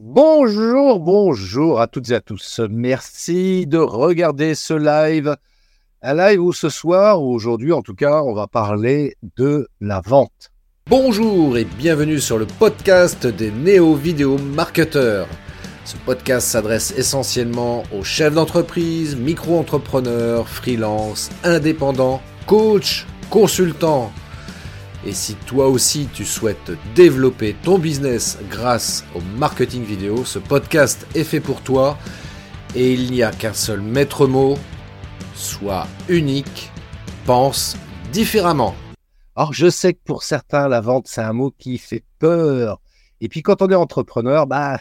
[0.00, 2.60] Bonjour, bonjour à toutes et à tous.
[2.68, 5.36] Merci de regarder ce live.
[6.02, 10.00] Un live où ce soir, ou aujourd'hui en tout cas, on va parler de la
[10.00, 10.50] vente.
[10.90, 15.28] Bonjour et bienvenue sur le podcast des néo-vidéo marketeurs.
[15.84, 24.10] Ce podcast s'adresse essentiellement aux chefs d'entreprise, micro-entrepreneurs, freelance, indépendants, coachs, consultants
[25.06, 31.06] et si toi aussi tu souhaites développer ton business grâce au marketing vidéo, ce podcast
[31.14, 31.98] est fait pour toi.
[32.74, 34.56] Et il n'y a qu'un seul maître mot,
[35.34, 36.72] sois unique,
[37.26, 37.76] pense
[38.12, 38.74] différemment.
[39.36, 42.80] Alors je sais que pour certains, la vente, c'est un mot qui fait peur.
[43.20, 44.78] Et puis quand on est entrepreneur, bah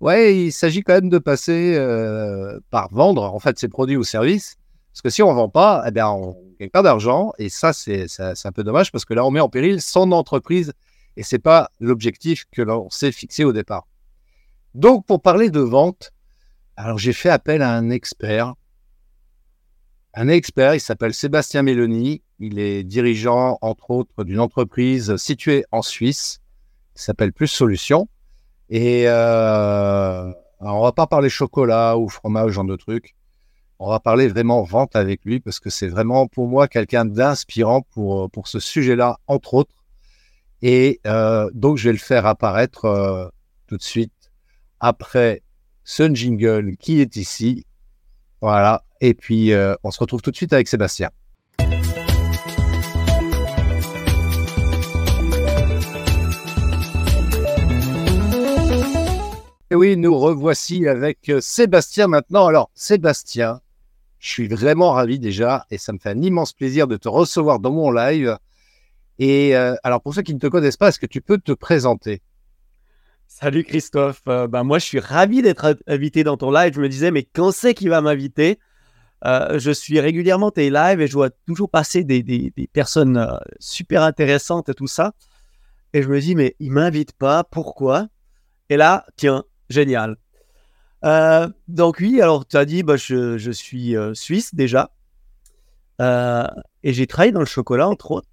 [0.00, 4.04] ouais, il s'agit quand même de passer euh, par vendre en fait ses produits ou
[4.04, 4.56] services.
[4.94, 7.32] Parce que si on ne vend pas, eh bien, on ne gagne pas d'argent.
[7.38, 8.06] Et ça, c'est
[8.44, 10.72] un peu dommage parce que là, on met en péril son entreprise
[11.16, 13.88] et ce n'est pas l'objectif que l'on s'est fixé au départ.
[14.74, 16.12] Donc, pour parler de vente,
[16.76, 18.54] alors j'ai fait appel à un expert.
[20.14, 22.22] Un expert, il s'appelle Sébastien Méloni.
[22.38, 26.38] Il est dirigeant, entre autres, d'une entreprise située en Suisse
[26.94, 28.08] qui s'appelle Plus Solutions.
[28.70, 33.16] Et euh, on va pas parler chocolat ou fromage, genre de trucs
[33.78, 37.82] on va parler vraiment vente avec lui parce que c'est vraiment pour moi quelqu'un d'inspirant
[37.82, 39.84] pour, pour ce sujet-là, entre autres.
[40.62, 43.28] Et euh, donc, je vais le faire apparaître euh,
[43.66, 44.12] tout de suite
[44.80, 45.42] après
[45.84, 47.66] ce jingle qui est ici.
[48.40, 48.82] Voilà.
[49.00, 51.10] Et puis, euh, on se retrouve tout de suite avec Sébastien.
[59.70, 62.46] Et oui, nous revoici avec Sébastien maintenant.
[62.46, 63.60] Alors, Sébastien,
[64.24, 67.60] je suis vraiment ravi déjà et ça me fait un immense plaisir de te recevoir
[67.60, 68.38] dans mon live.
[69.18, 71.52] Et euh, alors, pour ceux qui ne te connaissent pas, est-ce que tu peux te
[71.52, 72.22] présenter?
[73.26, 74.22] Salut Christophe.
[74.26, 76.72] Euh, ben moi, je suis ravi d'être invité dans ton live.
[76.74, 78.58] Je me disais, mais quand c'est qu'il va m'inviter?
[79.26, 83.28] Euh, Je suis régulièrement tes lives et je vois toujours passer des, des, personnes
[83.58, 85.12] super intéressantes et tout ça.
[85.92, 88.08] Et je me dis, mais il m'invite pas, pourquoi?
[88.70, 90.16] Et là, tiens, génial.
[91.04, 94.90] Euh, donc oui, alors tu as dit, bah, je, suis euh, suisse déjà.
[96.00, 96.46] Euh,
[96.82, 98.28] et j'ai travaillé dans le chocolat, entre autres.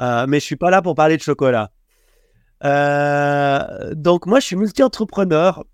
[0.00, 1.70] mais je suis pas là pour parler de chocolat.
[3.94, 5.64] donc moi, je suis multi-entrepreneur.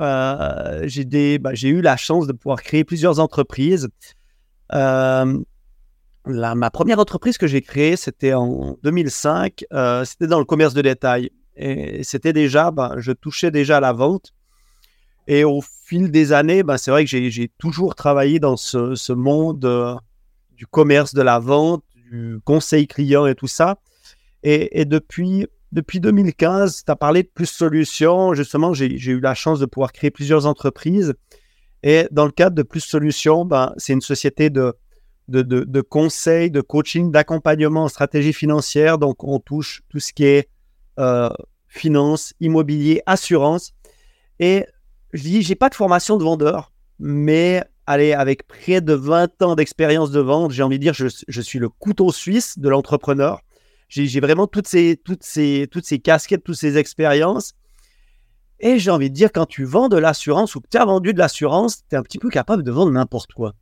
[0.00, 3.88] j'ai, bah, j'ai eu la chance de pouvoir créer plusieurs entreprises.
[4.72, 9.64] Ma première entreprise que j'ai créée, c'était en 2005.
[10.04, 11.30] c'était dans le commerce de détail.
[11.54, 14.32] Et c'était déjà, bah, je touchais déjà à la vente.
[15.26, 19.64] Et au fil des années, ben, c'est vrai que j'ai toujours travaillé dans ce, monde
[19.64, 19.94] euh,
[20.52, 23.78] du commerce, de la vente, du conseil client et tout ça.
[24.42, 28.34] Et, depuis, depuis 2015, tu as parlé de Plus Solutions.
[28.34, 31.14] Justement, j'ai eu la chance de pouvoir créer plusieurs entreprises.
[31.84, 34.74] Et dans le cadre de Plus Solutions, ben, c'est une société de,
[35.28, 38.98] de, de, conseil, de coaching, d'accompagnement en stratégie financière.
[38.98, 40.48] Donc, on touche tout ce qui est
[40.98, 41.30] euh,
[41.68, 43.72] finance, immobilier, assurance.
[44.40, 44.66] Et
[45.12, 49.54] je dis, j'ai pas de formation de vendeur, mais allez, avec près de 20 ans
[49.54, 53.42] d'expérience de vente, j'ai envie de dire, je, je suis le couteau suisse de l'entrepreneur.
[53.88, 57.52] J'ai vraiment toutes ces, toutes, ces, toutes ces casquettes, toutes ces expériences.
[58.58, 61.12] Et j'ai envie de dire, quand tu vends de l'assurance ou que tu as vendu
[61.12, 63.54] de l'assurance, tu es un petit peu capable de vendre n'importe quoi.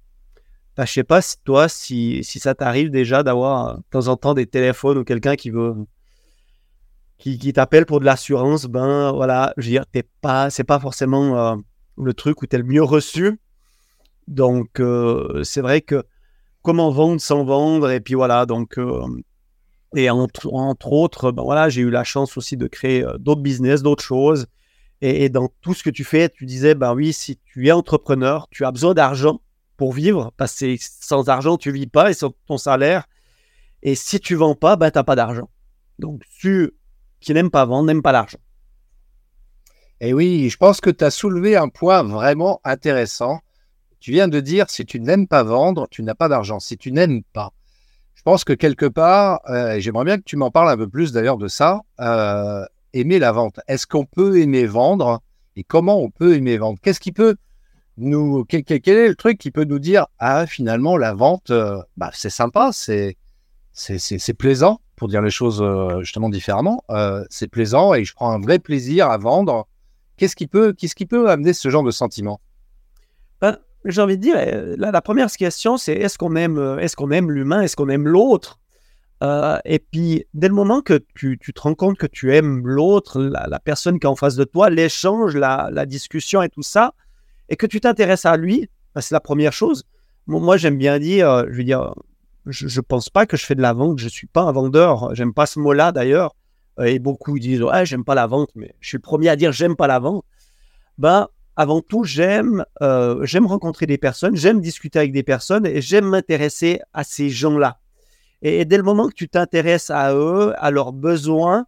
[0.79, 4.17] Je je sais pas si toi, si, si ça t'arrive déjà d'avoir de temps en
[4.17, 5.75] temps des téléphones ou quelqu'un qui veut
[7.21, 10.81] qui, qui t'appelle pour de l'assurance, ben voilà, je veux dire, t'es pas, c'est pas
[10.81, 11.57] forcément euh,
[11.99, 13.39] le truc où tu es le mieux reçu.
[14.27, 16.03] Donc, euh, c'est vrai que
[16.63, 19.07] comment vendre sans vendre, et puis voilà, donc, euh,
[19.95, 20.47] et entre,
[20.93, 24.47] autres, ben voilà, j'ai eu la chance aussi de créer d'autres business, d'autres choses.
[25.03, 28.49] Et, dans tout ce que tu fais, tu disais, ben oui, si tu es entrepreneur,
[28.51, 29.41] tu as besoin d'argent
[29.77, 33.07] pour vivre, parce que sans argent, tu vis pas, et sans ton salaire.
[33.83, 35.49] Et si tu vends pas, ben, tu n'as pas d'argent.
[35.99, 36.75] Donc, tu
[37.21, 38.39] qui n'aiment pas vendre, n'aiment pas l'argent.
[40.01, 43.41] Et oui, je pense que tu as soulevé un point vraiment intéressant.
[44.01, 46.59] Tu viens de dire, si tu n'aimes pas vendre, tu n'as pas d'argent.
[46.59, 47.53] Si tu n'aimes pas.
[48.15, 51.13] Je pense que quelque part, euh, j'aimerais bien que tu m'en parles un peu plus
[51.13, 53.61] d'ailleurs de ça, euh, aimer la vente.
[53.69, 55.23] Est-ce qu'on peut aimer vendre
[55.57, 56.79] et comment on peut aimer vendre?
[56.83, 57.37] Qu'est-ce qui peut
[58.01, 58.45] nous.
[58.45, 62.31] Quel, est le truc qui peut nous dire, ah, finalement, la vente, euh, bah, c'est
[62.31, 63.17] sympa, c'est
[64.37, 66.85] plaisant pour dire les choses euh, justement différemment.
[66.91, 69.67] Euh, c'est plaisant et je prends un vrai plaisir à vendre.
[70.19, 72.41] Qu'est-ce qui peut, qu'est-ce qui peut amener ce genre de sentiment?
[73.41, 73.57] Ben,
[73.87, 77.31] J'ai envie de dire, euh, la première question, c'est est-ce qu'on aime, est-ce qu'on aime
[77.31, 78.59] l'humain, est-ce qu'on aime l'autre?
[79.67, 83.61] Et puis, dès le moment que tu, te rends compte que tu aimes l'autre, la,
[83.61, 86.95] personne qui est en face de toi, l'échange, la, discussion et tout ça,
[87.51, 89.85] et que tu t'intéresses à lui, bah, c'est la première chose.
[90.27, 91.93] Moi, j'aime bien dire, je veux dire,
[92.51, 94.53] je ne pense pas que je fais de la vente, je ne suis pas un
[94.53, 96.35] vendeur, j'aime pas ce mot-là d'ailleurs.
[96.79, 99.37] Euh, et beaucoup disent, ah, j'aime pas la vente, mais je suis le premier à
[99.37, 100.25] dire, j'aime pas la vente.
[100.99, 102.65] Ben, avant tout, j'aime
[103.23, 107.81] j'aime rencontrer des personnes, j'aime discuter avec des personnes et j'aime m'intéresser à ces gens-là.
[108.43, 111.67] Et, dès le moment que tu t'intéresses à eux, à leurs besoins,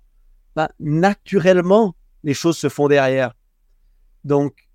[0.56, 1.94] bah, naturellement,
[2.24, 3.34] les choses se font derrière.
[4.24, 4.68] Donc,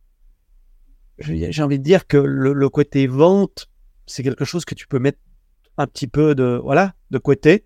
[1.20, 3.70] j'ai envie de dire que le, côté vente,
[4.06, 5.20] c'est quelque chose que tu peux mettre
[5.78, 7.66] un petit peu de, voilà, de côté.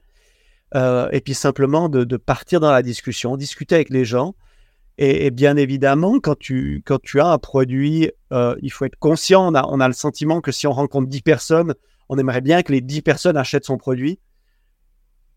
[0.74, 4.36] Euh, et puis simplement de, partir dans la discussion, discuter avec les gens.
[4.98, 9.52] Et, bien évidemment, quand tu, quand tu as un produit, euh, il faut être conscient.
[9.52, 11.74] On a, on a le sentiment que si on rencontre 10 personnes,
[12.10, 14.20] on aimerait bien que les 10 personnes achètent son produit.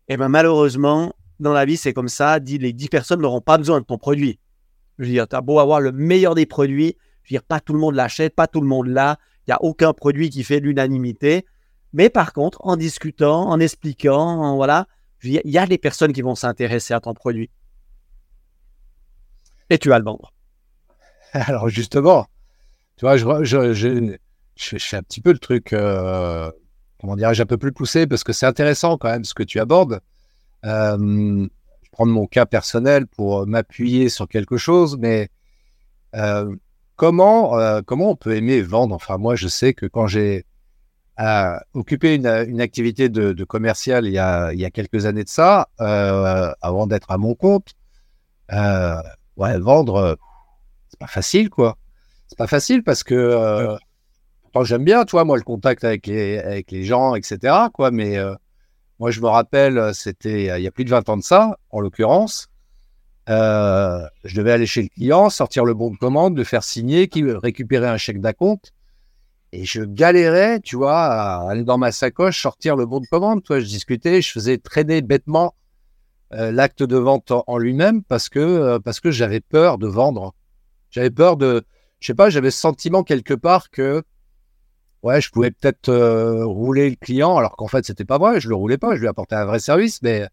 [0.07, 2.37] Et eh bien malheureusement, dans la vie, c'est comme ça.
[2.39, 4.39] Les 10 personnes n'auront pas besoin de ton produit.
[4.99, 7.59] Je veux dire, tu as beau avoir le meilleur des produits, je veux dire, pas
[7.59, 9.17] tout le monde l'achète, pas tout le monde l'a.
[9.47, 11.45] Il n'y a aucun produit qui fait l'unanimité.
[11.95, 14.87] Mais par contre, en discutant, en expliquant, voilà,
[15.23, 17.49] il y a des personnes qui vont s'intéresser à ton produit.
[19.69, 20.31] Et tu vas le vendre.
[21.33, 22.27] Alors justement,
[22.97, 24.17] tu vois, je,
[24.57, 26.51] fais un petit peu le truc euh,
[26.99, 29.59] comment dirais-je, un peu plus poussé parce que c'est intéressant quand même ce que tu
[29.59, 30.01] abordes.
[30.65, 31.47] Euh,
[31.83, 35.29] je prends mon cas personnel pour m'appuyer sur quelque chose, mais
[36.15, 36.55] euh,
[36.95, 38.95] comment, euh, comment on peut aimer vendre?
[38.95, 40.45] Enfin, moi, je sais que quand j'ai
[41.73, 45.23] occupé une, une, activité de, de commercial il y, a, il y a quelques années
[45.23, 47.73] de ça, avant d'être à mon compte,
[48.51, 50.17] ouais, vendre,
[50.89, 51.77] c'est pas facile, quoi.
[52.27, 53.77] C'est pas facile parce que
[54.63, 57.53] j'aime bien, toi, moi, le contact avec les, avec les gens, etc.
[57.73, 58.33] Quoi, mais euh,
[58.99, 61.57] moi, je me rappelle, euh, c'était il y a plus de 20 ans de ça,
[61.71, 62.47] en l'occurrence.
[63.27, 67.09] Euh, je devais aller chez le client, sortir le bon de commande, le faire signer,
[67.13, 68.71] récupérer un chèque d'acompte.
[69.55, 73.41] Et je galérais, tu vois, à aller dans ma sacoche, sortir le bon de commande.
[73.41, 75.55] Toi, je discutais, je faisais traîner bêtement
[76.31, 80.33] l'acte de vente en, lui-même parce que, parce que j'avais peur de vendre.
[80.91, 81.65] J'avais peur de,
[82.01, 84.03] je sais pas, j'avais ce sentiment quelque part que
[85.03, 88.49] ouais, je pouvais peut-être euh, rouler le client, alors qu'en fait, c'était pas vrai, je
[88.49, 90.27] le roulais pas, je lui apportais un vrai service, mais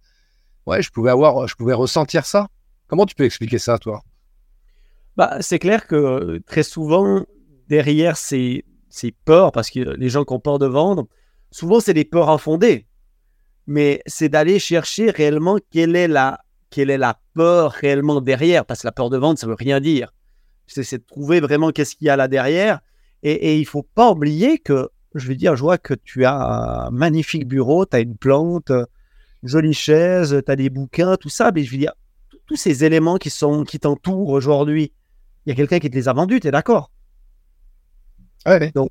[0.67, 2.49] ouais, je pouvais avoir, je pouvais ressentir ça.
[2.89, 4.03] Comment tu peux expliquer ça, toi?
[5.17, 7.25] Bah, C'est clair que euh, très souvent,
[7.69, 11.09] derrière ces, ces peurs, parce que les gens qui ont peur de vendre,
[11.51, 12.87] souvent, c'est des peurs infondées.
[13.67, 16.39] Mais c'est d'aller chercher réellement quelle est la,
[17.35, 20.13] peur réellement derrière, parce que la peur de vendre, ça veut rien dire.
[20.67, 22.81] C'est de trouver vraiment qu'est-ce qu'il y a là derrière
[23.25, 26.87] et, il ne faut pas oublier que, je veux dire, je vois que tu as
[26.87, 31.29] un magnifique bureau, tu as une plante, une jolie chaise, tu as des bouquins, tout
[31.29, 31.53] ça.
[31.55, 31.93] Mais je veux dire,
[32.47, 34.93] tous ces éléments qui sont qui t'entourent aujourd'hui,
[35.47, 36.91] il y a quelqu'un qui te les a vendus, tu es d'accord?
[38.47, 38.91] Ouais, Donc,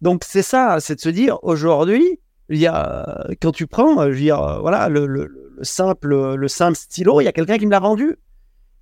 [0.00, 4.10] donc c'est ça, c'est de se dire aujourd'hui, il y a, quand tu prends, je
[4.10, 7.70] veux dire, voilà, le, le, simple, le simple stylo, il y a quelqu'un qui me
[7.70, 8.16] l'a vendu.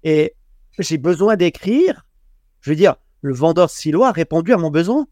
[0.05, 0.35] Et
[0.79, 2.07] j'ai besoin d'écrire.
[2.61, 5.07] Je veux dire, le vendeur silo a répondu à mon besoin.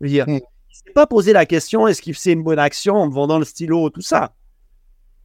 [0.00, 0.40] Je veux dire, hmm.
[0.70, 3.38] il s'est pas posé la question est-ce qu'il faisait une bonne action en me vendant
[3.38, 4.34] le stylo, tout ça.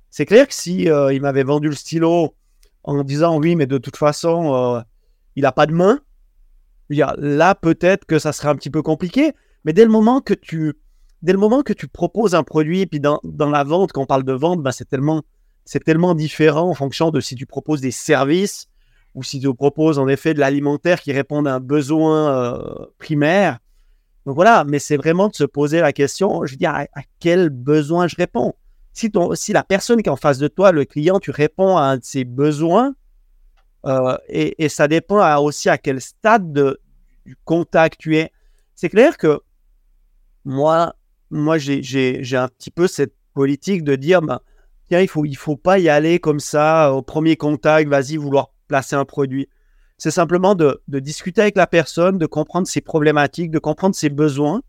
[0.09, 2.35] C'est clair que si euh, il m'avait vendu le stylo
[2.83, 4.81] en disant oui, mais de toute façon, euh,
[5.35, 5.99] il n'a pas de main,
[6.95, 9.33] dire, là peut-être que ça serait un petit peu compliqué.
[9.65, 10.73] Mais dès le moment que tu,
[11.21, 14.23] dès le moment que tu proposes un produit, puis dans, la vente, quand on parle
[14.23, 15.23] de vente, ben, c'est tellement,
[15.65, 18.67] c'est tellement différent en fonction de si tu proposes des services
[19.15, 23.59] ou si tu proposes en effet de l'alimentaire qui répond à un besoin euh, primaire.
[24.25, 26.85] Donc voilà, mais c'est vraiment de se poser la question, je veux dire, à,
[27.19, 28.53] quel besoin je réponds?
[28.93, 31.77] Si, ton, si la personne qui est en face de toi, le client, tu réponds
[31.77, 32.93] à un de ses besoins,
[33.85, 36.79] euh, et, ça dépend aussi à quel stade de,
[37.25, 38.31] du contact tu es.
[38.75, 39.39] C'est clair que
[40.45, 40.95] moi,
[41.29, 44.39] moi j'ai un petit peu cette politique de dire, ben,
[44.89, 48.51] tiens, il faut, il faut pas y aller comme ça au premier contact, vas-y, vouloir
[48.67, 49.47] placer un produit.
[49.97, 54.61] C'est simplement de, discuter avec la personne, de comprendre ses problématiques, de comprendre ses besoins.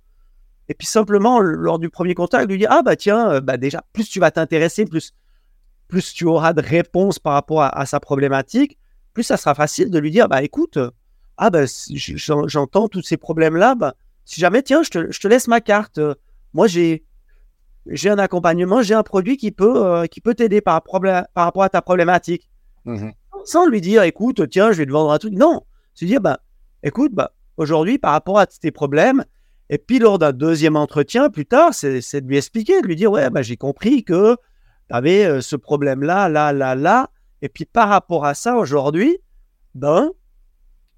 [0.69, 3.85] Et puis simplement, lors du premier contact, lui dire Ah, bah tiens, euh, bah déjà,
[3.93, 5.13] plus tu vas t'intéresser, plus,
[5.87, 8.79] plus tu auras de réponses par rapport à, sa problématique,
[9.19, 10.79] plus ça sera facile de lui dire Bah écoute,
[11.39, 11.65] ah, bah
[11.97, 13.95] j'entends tous ces problèmes-là, bah,
[14.25, 15.99] si jamais, tiens, je te, laisse ma carte.
[16.55, 17.05] Moi, j'ai
[17.87, 21.63] j'ai un accompagnement, j'ai un produit qui peut, euh, qui peut t'aider par, par, rapport
[21.65, 22.49] à ta problématique.
[22.85, 23.11] Mmh
[23.45, 25.33] sans lui dire, écoute, tiens, je vais te vendre un truc.
[25.33, 25.63] Non,
[25.95, 26.41] se dire, bah,
[26.83, 29.25] écoute, bah, aujourd'hui, par rapport à tes problèmes,
[29.71, 33.11] et puis lors d'un deuxième entretien, plus tard, c'est de lui expliquer, de lui dire,
[33.11, 37.09] ouais, bah, j'ai compris que tu avais ce problème-là, là, là, là.
[37.43, 39.19] Et puis par rapport à ça, aujourd'hui,
[39.75, 40.11] ben,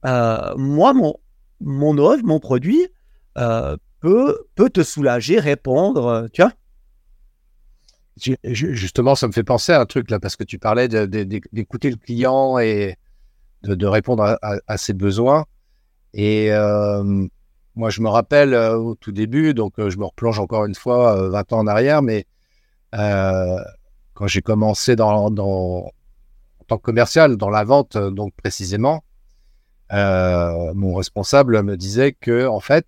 [0.04, 1.14] moi, mon,
[1.60, 2.86] mon mon produit
[3.34, 6.52] peut, peut te soulager, répondre, tu vois.
[8.44, 11.96] Justement, ça me fait penser à un truc là, parce que tu parlais d'écouter le
[11.96, 12.96] client et
[13.62, 15.46] de, répondre à, ses besoins.
[16.12, 16.50] Et
[17.76, 21.52] moi, je me rappelle au tout début, donc je me replonge encore une fois 20
[21.52, 22.26] ans en arrière, mais
[22.92, 25.30] quand j'ai commencé dans,
[26.70, 29.04] tant commercial, dans la vente, donc précisément,
[29.90, 32.86] mon responsable me disait que, en fait,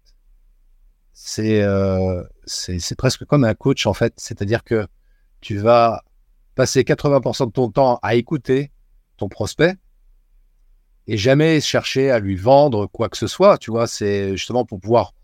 [1.13, 1.65] c'est
[2.47, 4.15] c'est presque comme un coach, en fait.
[4.17, 4.87] C'est-à-dire que
[5.41, 6.03] tu vas
[6.55, 8.71] passer 80% de ton temps à écouter
[9.17, 9.75] ton prospect
[11.07, 13.59] et jamais chercher à lui vendre quoi que ce soit.
[13.59, 15.15] Tu vois, c'est justement pour pouvoir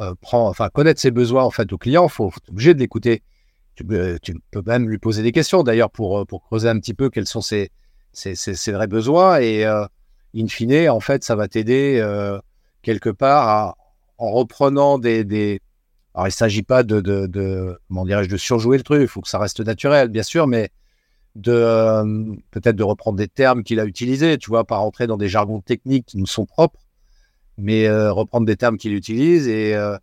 [0.00, 3.22] euh, prendre, enfin, connaître ses besoins en fait au client, faut, être obligé de l'écouter.
[3.76, 3.84] Tu,
[4.22, 7.10] tu, peux même lui poser des questions d'ailleurs pour, euh, pour creuser un petit peu
[7.10, 7.70] quels sont ses,
[8.16, 9.84] ses, ses, vrais besoins et euh,
[10.36, 12.02] in fine, en fait, ça va t'aider
[12.82, 13.76] quelque part
[14.18, 15.60] en reprenant des, des,
[16.14, 19.02] alors, il ne s'agit pas de, de, comment dirais-je, de surjouer le truc.
[19.02, 20.70] Il faut que ça reste naturel, bien sûr, mais
[21.34, 25.16] de euh, peut-être de reprendre des termes qu'il a utilisés, tu vois, pas rentrer dans
[25.16, 26.78] des jargons techniques qui nous sont propres,
[27.58, 29.96] mais euh, reprendre des termes qu'il utilise et euh,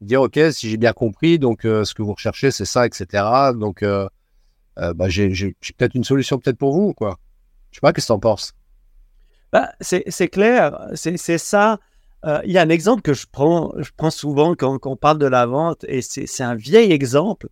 [0.00, 3.24] dire, OK, si j'ai bien compris, donc ce que vous recherchez, c'est ça, etc.
[3.58, 3.84] Donc,
[4.76, 5.30] bah, j'ai,
[5.76, 7.18] peut-être une solution peut-être pour vous, quoi.
[7.70, 8.54] Je sais pas, qu'est-ce que tu en penses?
[9.52, 11.78] Bah, c'est, clair, c'est, ça.
[12.24, 15.18] Euh, il y a un exemple que je prends, je prends souvent quand, on parle
[15.18, 17.48] de la vente, et c'est un vieil exemple.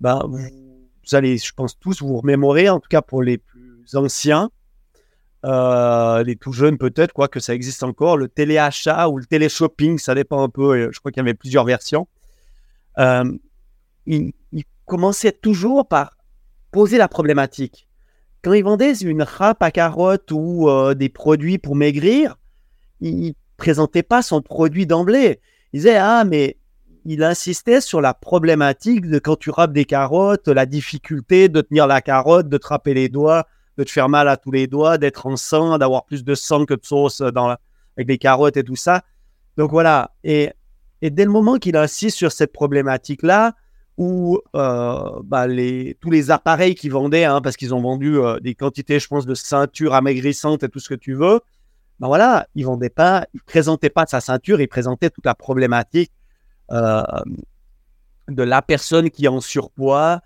[0.00, 4.50] Ben, vous, allez, je pense, tous vous remémorer, en tout cas pour les plus anciens,
[5.44, 9.98] euh, les tout jeunes peut-être, quoi que ça existe encore, le téléachat ou le téléshopping,
[9.98, 12.06] ça dépend un peu, je crois qu'il y avait plusieurs versions.
[12.98, 13.24] Euh,
[14.06, 14.32] il,
[14.84, 16.18] commençait toujours par
[16.70, 17.88] poser la problématique.
[18.42, 22.36] Quand ils vendaient une râpe à carottes ou des produits pour maigrir,
[23.00, 25.40] il présentait pas son produit d'emblée.
[25.72, 26.56] Il disait ah mais
[27.04, 31.86] il insistait sur la problématique de quand tu râpes des carottes, la difficulté de tenir
[31.86, 33.46] la carotte, de te les doigts,
[33.78, 36.64] de te faire mal à tous les doigts, d'être en sang, d'avoir plus de sang
[36.64, 37.56] que de sauce dans
[37.96, 39.02] avec les carottes et tout ça.
[39.56, 40.12] Donc voilà.
[40.24, 40.50] Et,
[41.00, 43.54] et dès le moment qu'il insiste sur cette problématique-là,
[44.54, 45.46] euh, bah,
[46.00, 49.26] tous les appareils qu'ils vendaient, hein, parce qu'ils ont vendu euh, des quantités, je pense,
[49.26, 51.40] de ceintures amaigrissantes et tout ce que tu veux,
[52.00, 56.12] ben voilà, il vendait pas, il présentait pas sa ceinture, il présentait toute la problématique
[56.70, 57.02] euh,
[58.28, 60.20] de la personne qui est en surpoids,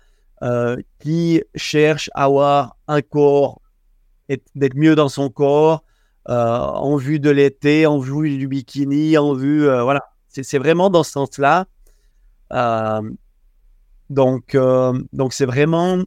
[0.99, 3.61] qui cherche à avoir un corps,
[4.29, 5.83] d'être mieux dans son corps,
[6.27, 11.11] en vue de l'été, en vue du bikini, en vue, voilà, c'est vraiment dans ce
[11.11, 11.65] sens-là.
[14.09, 14.57] Donc,
[15.13, 16.03] donc c'est vraiment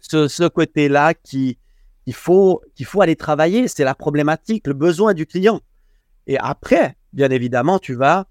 [0.00, 1.58] ce, ce côté-là qui,
[2.06, 3.68] il faut, il faut aller travailler.
[3.68, 5.60] C'est la problématique, le besoin du client.
[6.26, 8.26] Et après, bien évidemment, tu vas,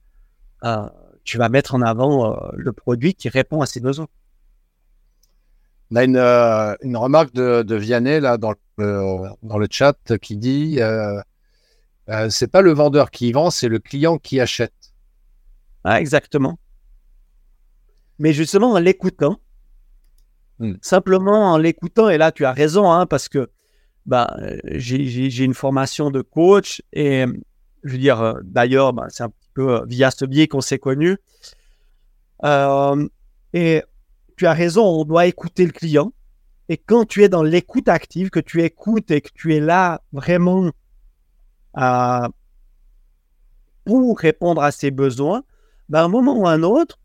[0.64, 0.88] euh,
[1.24, 4.08] tu vas mettre en avant euh, le produit qui répond à ses besoins.
[5.92, 9.98] On a une, euh, une remarque de, de, Vianney là, dans, le, dans le chat
[10.22, 10.80] qui dit
[12.30, 14.74] c'est pas le vendeur qui vend, c'est le client qui achète.
[15.84, 16.60] Ah, exactement.
[18.22, 19.40] Mais justement, en l'écoutant,
[20.60, 20.76] hmm.
[20.80, 23.50] simplement en l'écoutant, et là tu as raison, hein, parce que
[24.06, 27.26] bah, j'ai une formation de coach et
[27.84, 30.78] je veux dire, euh, d'ailleurs, bah, c'est un peu euh, via ce biais qu'on s'est
[30.78, 31.18] connus.
[33.54, 33.84] et
[34.38, 36.14] tu as raison, on doit écouter le client.
[36.70, 40.04] Et quand tu es dans l'écoute active, que tu écoutes et que tu es là
[40.12, 40.70] vraiment
[43.84, 45.42] pour répondre à ses besoins,
[45.90, 47.00] bah, à un moment ou à un autre,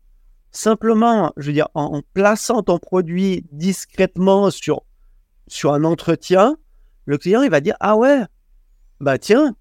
[0.51, 4.83] simplement, je veux dire, en, plaçant ton produit discrètement sur,
[5.47, 6.57] sur un entretien,
[7.05, 8.23] le client, il va dire Ah ouais,
[8.99, 9.55] bah tiens,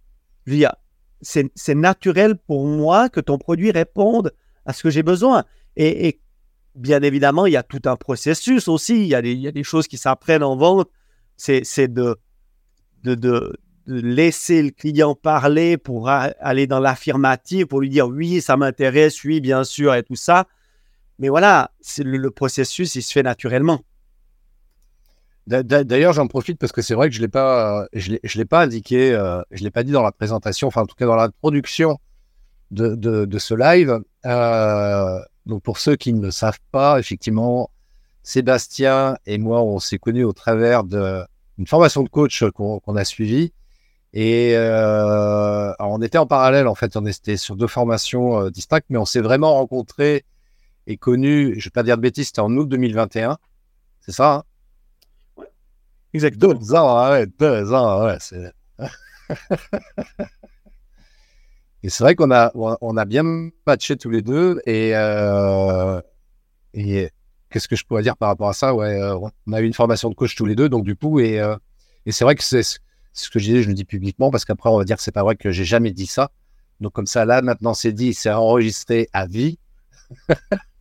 [0.46, 0.74] je veux dire,
[1.22, 4.32] c'est naturel pour moi que ton produit réponde
[4.64, 5.44] à ce que j'ai besoin.
[5.76, 6.20] Et,
[6.74, 9.02] bien évidemment, il y a tout un processus aussi.
[9.02, 10.88] Il y a des, il y a des choses qui s'apprennent en vente.
[11.36, 12.16] C'est de,
[13.02, 18.56] de, de, laisser le client parler pour aller dans l'affirmative, pour lui dire oui, ça
[18.56, 20.46] m'intéresse, oui, bien sûr, et tout ça.
[21.18, 23.80] Mais voilà, le, processus, il se fait naturellement.
[25.46, 29.12] D'ailleurs, j'en profite parce que c'est vrai que je l'ai pas, je l'ai pas indiqué,
[29.12, 31.98] euh, je l'ai pas dit dans la présentation, enfin en tout cas dans la production
[32.72, 34.00] de, ce live.
[34.26, 37.70] Euh, donc pour ceux qui ne le savent pas, effectivement,
[38.24, 43.52] Sébastien et moi, on s'est connus au travers d'une formation de coach qu'on a suivie.
[44.12, 48.98] Et euh, on était en parallèle, en fait, on était sur deux formations distinctes, mais
[48.98, 50.24] on s'est vraiment rencontrés
[50.86, 53.38] et connus, je ne vais pas dire de bêtises, c'était en août 2021
[54.00, 54.42] C'est ça hein?
[55.36, 55.50] Ouais.
[56.14, 56.54] Exactement.
[56.54, 58.18] Deux ans, ouais, deux ans, ouais.
[61.82, 63.24] et c'est vrai qu'on a, on a bien
[63.66, 64.60] matché tous les deux.
[64.66, 66.00] Et, euh,
[66.74, 67.10] et
[67.50, 68.74] qu'est-ce que je pourrais dire par rapport à ça?
[68.74, 71.20] Ouais, euh, on a eu une formation de coach tous les deux, donc du coup,
[71.20, 71.56] et, euh,
[72.06, 74.70] et c'est vrai que c'est ce que je disais, je le dis publiquement parce qu'après,
[74.70, 76.30] on va dire que c'est pas vrai que j'ai jamais dit ça.
[76.80, 79.58] Donc, comme ça, là, maintenant, c'est dit, c'est enregistré à vie.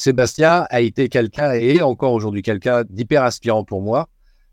[0.00, 4.08] Sébastien a été quelqu'un et encore aujourd'hui quelqu'un d'hyper inspirant pour moi.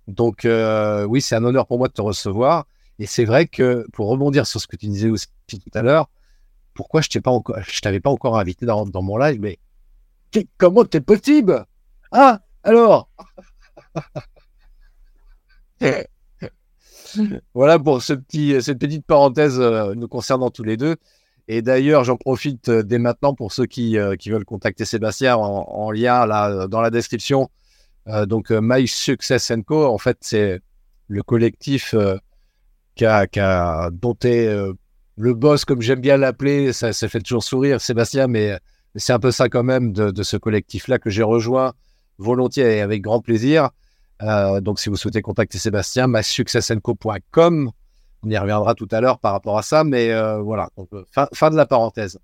[0.08, 2.68] Donc, euh, oui, c'est un honneur pour moi de te recevoir.
[3.00, 6.10] Et c'est vrai que pour rebondir sur ce que tu disais tout à l'heure,
[6.74, 9.58] pourquoi je ne t'avais pas encore invité dans, dans mon live, mais
[10.58, 11.66] comment t'es possible?
[12.12, 13.10] Ah, alors?
[17.54, 20.98] Voilà pour ce petit, cette petite parenthèse euh, nous concernant tous les deux.
[21.48, 25.92] Et d'ailleurs, j'en profite euh, dès maintenant pour ceux qui, euh, veulent contacter Sébastien en,
[25.92, 27.50] lien là, dans la description.
[28.26, 30.62] donc, My Success Co, en fait, c'est
[31.08, 31.96] le collectif
[32.96, 36.74] qui a, dont le boss, comme j'aime bien l'appeler.
[36.74, 38.58] Ça, ça fait toujours sourire, Sébastien, mais
[38.98, 41.74] c'est un peu ça quand même de, ce collectif-là que j'ai rejoint
[42.18, 43.70] volontiers et avec grand plaisir.
[44.24, 47.72] Euh, donc, si vous souhaitez contacter Sébastien, masuccessenco.com.
[48.24, 51.50] On y reviendra tout à l'heure par rapport à ça, mais euh, voilà, euh, fin,
[51.50, 52.20] de la parenthèse.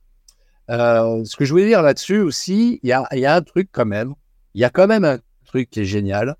[0.70, 4.14] ce que je voulais dire là-dessus aussi, il y a, un truc quand même.
[4.54, 6.36] Il y a quand même un truc qui est génial.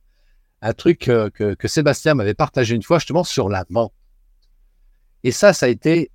[0.62, 3.92] Un truc que, que Sébastien m'avait partagé une fois, justement, sur la vente.
[5.24, 6.12] Et ça, ça a été,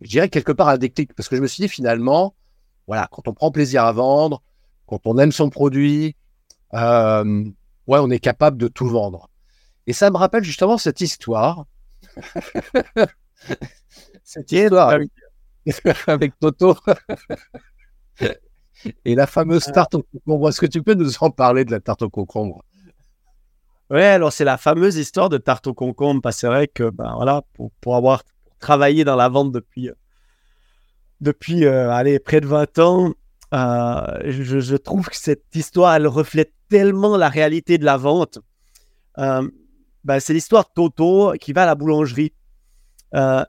[0.00, 2.34] je dirais, quelque part un déclic, parce que je me suis dit finalement,
[2.86, 4.42] voilà, quand on prend plaisir à vendre,
[4.86, 6.14] quand on aime son produit,
[6.74, 7.44] euh,
[7.86, 9.28] ouais, on est capable de tout vendre.
[9.86, 11.66] Et ça me rappelle justement cette histoire.
[14.24, 14.98] cette histoire
[16.06, 16.76] avec, Toto.
[19.04, 20.48] Et la fameuse tarte au concombre.
[20.48, 22.64] Est-ce que tu peux nous en parler de la tarte au concombre?
[23.90, 26.30] Oui, alors c'est la fameuse histoire de tarte au concombre.
[26.32, 28.22] C'est vrai que ben, voilà, pour, pour avoir
[28.58, 29.90] travaillé dans la vente depuis
[31.20, 33.14] depuis euh, allez, près de 20 ans,
[33.54, 38.38] euh, je, trouve que cette histoire, elle reflète tellement la réalité de la vente.
[39.18, 39.48] Euh,
[40.06, 42.32] ben, c'est l'histoire de Toto qui va à la boulangerie.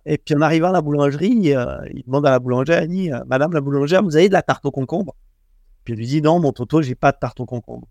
[0.05, 3.53] et puis en arrivant à la boulangerie, il demande à la boulangère, il dit Madame
[3.53, 5.15] la boulangère, vous avez de la tarte au concombre?
[5.83, 7.87] Puis elle lui dit Non, mon Toto, j'ai pas de tarte au concombre.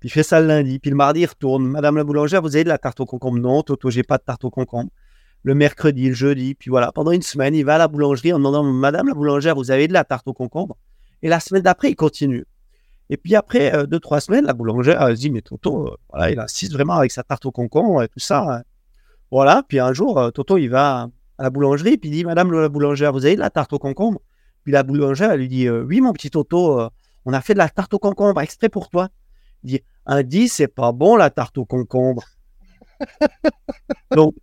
[0.00, 0.78] Puis il fait ça le lundi.
[0.78, 3.38] Puis le mardi, il retourne Madame la boulangère, vous avez de la tarte au concombre?
[3.38, 4.90] Non, Toto, j'ai pas de tarte au concombre
[5.42, 6.54] le mercredi, le jeudi.
[6.54, 9.54] Puis voilà, pendant une semaine, il va à la boulangerie en demandant Madame la boulangère,
[9.54, 10.76] vous avez de la tarte au concombre?
[11.22, 12.44] Et la semaine d'après, il continue.
[13.10, 16.30] Et puis après euh, deux, trois semaines, la boulangère elle dit Mais Toto, euh, voilà,
[16.30, 18.44] il insiste vraiment avec sa tarte au concombre et tout ça.
[18.48, 18.62] Hein.
[19.30, 19.62] Voilà.
[19.66, 22.68] Puis un jour, euh, Toto, il va à la boulangerie, puis il dit Madame la
[22.68, 24.20] boulangère, vous avez de la tarte au concombre?
[24.64, 26.88] Puis la boulangère, elle lui dit Oui, mon petit Toto,
[27.24, 29.08] on a fait de la tarte au concombre exprès pour toi.
[29.62, 32.24] Il dit Un dit, c'est pas bon la tarte au concombre.
[34.14, 34.34] Donc,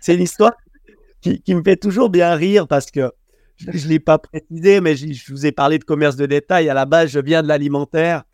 [0.00, 0.52] c'est une histoire
[1.20, 3.12] qui, me fait toujours bien rire parce que
[3.56, 6.68] je ne l'ai pas précisé, mais je, vous ai parlé de commerce de détail.
[6.68, 8.24] À la base, je viens de l'alimentaire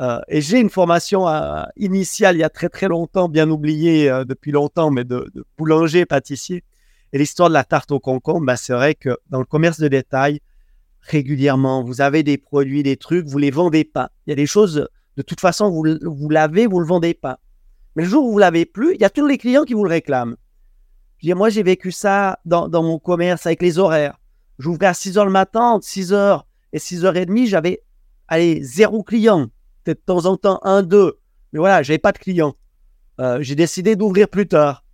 [0.00, 4.08] euh, et j'ai une formation euh, initiale il y a très très longtemps, bien oubliée
[4.10, 5.26] euh, depuis longtemps, mais de,
[5.56, 6.64] boulanger, pâtissier.
[7.12, 9.88] Et l'histoire de la tarte au concombre, bah, c'est vrai que dans le commerce de
[9.88, 10.40] détail,
[11.00, 14.10] régulièrement, vous avez des produits, des trucs, vous les vendez pas.
[14.26, 17.40] Il y a des choses, de toute façon, vous, vous l'avez, vous le vendez pas.
[17.96, 19.84] Mais le jour où vous l'avez plus, il y a tous les clients qui vous
[19.84, 20.36] le réclament
[21.24, 24.18] moi, j'ai vécu ça dans, mon commerce avec les horaires.
[24.58, 26.42] J'ouvrais à 6 h le matin, entre 6 h
[26.72, 27.82] et 6 h 30, j'avais,
[28.26, 29.48] allez, zéro client.
[29.84, 31.18] Peut-être de temps en temps, un, deux.
[31.52, 32.54] Mais voilà, j'avais pas de clients.
[33.20, 34.84] Euh, j'ai décidé d'ouvrir plus tard.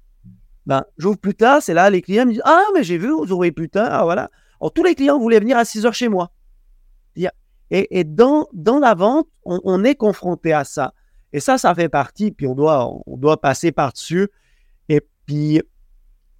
[0.66, 3.32] Ben, j'ouvre plus tard, c'est là, les clients me disent Ah, mais j'ai vu, vous
[3.32, 4.30] ouvrez plus tard, voilà.
[4.60, 6.30] Alors, tous les clients voulaient venir à 6 h chez moi.
[7.70, 10.94] Et, dans, dans la vente, on, on, est confronté à ça.
[11.32, 14.28] Et ça, ça fait partie, puis on doit, on doit passer par-dessus.
[14.88, 15.60] Et puis,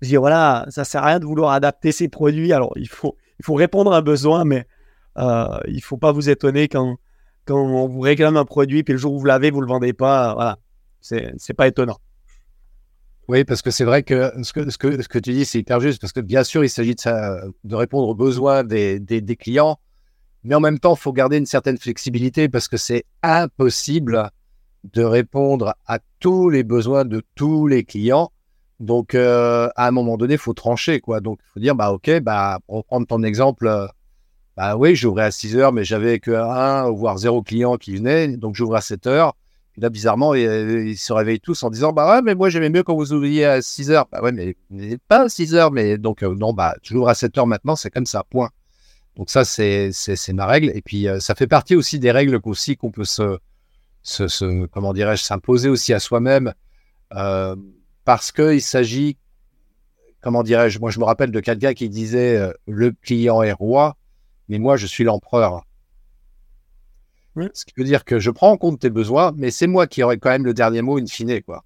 [0.04, 2.52] je dis voilà, ça sert à rien de vouloir adapter ses produits.
[2.52, 4.66] Alors il faut, il faut répondre à un besoin, mais
[5.18, 6.96] euh, il faut pas vous étonner quand,
[7.44, 9.92] quand on vous réclame un produit, puis le jour où vous l'avez, vous le vendez
[9.92, 10.34] pas.
[10.34, 10.58] Voilà,
[11.00, 11.98] c'est, pas étonnant.
[13.28, 15.58] Oui, parce que c'est vrai que ce que, ce que, ce que tu dis, c'est
[15.58, 19.20] hyper juste, parce que bien sûr, il s'agit de, de répondre aux besoins des, des,
[19.20, 19.78] des clients,
[20.42, 24.30] mais en même temps, il faut garder une certaine flexibilité, parce que c'est impossible
[24.92, 28.30] de répondre à tous les besoins de tous les clients.
[28.84, 31.20] Donc, euh, à un moment donné, il faut trancher, quoi.
[31.20, 33.86] Donc, il faut dire, bah, OK, bah, pour prendre ton exemple, euh,
[34.56, 38.36] bah oui, j'ouvrais à 6 heures, mais j'avais que un, voire zéro client qui venait.
[38.36, 39.36] Donc, j'ouvrais à 7 heures.
[39.76, 42.82] Et là, bizarrement, ils, se réveillent tous en disant, bah ouais, mais moi, j'aimais mieux
[42.82, 44.06] quand vous ouvriez à 6 heures.
[44.12, 45.72] Bah ouais, mais pas à 6 heures.
[45.72, 48.50] Mais donc, euh, non, bah, j'ouvre à 7 heures maintenant, c'est comme ça, point.
[49.16, 49.92] Donc ça, c'est
[50.34, 50.70] ma règle.
[50.74, 53.38] Et puis, ça fait partie aussi des règles aussi qu'on peut se,
[54.02, 56.52] se, comment dirais-je, s'imposer aussi à soi-même,
[58.04, 59.16] parce qu'il s'agit,
[60.20, 63.96] comment dirais-je, moi je me rappelle de quelqu'un qui disait euh, le client est roi,
[64.48, 65.64] mais moi je suis l'empereur.
[67.52, 70.02] Ce qui veut dire que je prends en compte tes besoins, mais c'est moi qui
[70.04, 71.64] aurai quand même le dernier mot in fine, quoi.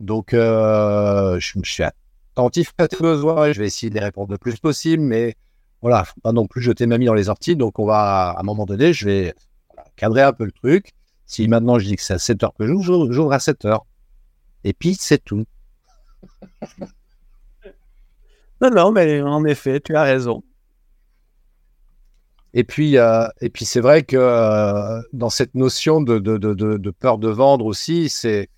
[0.00, 4.38] Donc, je, je, suis attentif à tes besoins, je vais essayer de les répondre le
[4.38, 5.36] plus possible, mais
[5.82, 7.54] voilà, faut pas non plus jeter ma mie dans les orties.
[7.54, 9.34] Donc, on va, à un moment donné, je vais
[9.96, 10.92] cadrer un peu le truc.
[11.26, 13.84] Si maintenant je dis que c'est à 7 heures que j'ouvre, j'ouvre à 7 heures.
[14.64, 15.44] Et puis, c'est tout.
[18.60, 20.42] non, non, mais en effet, tu as raison.
[22.54, 26.54] Et puis, euh, et puis c'est vrai que euh, dans cette notion de, de, de,
[26.54, 28.48] de, peur de vendre aussi, c'est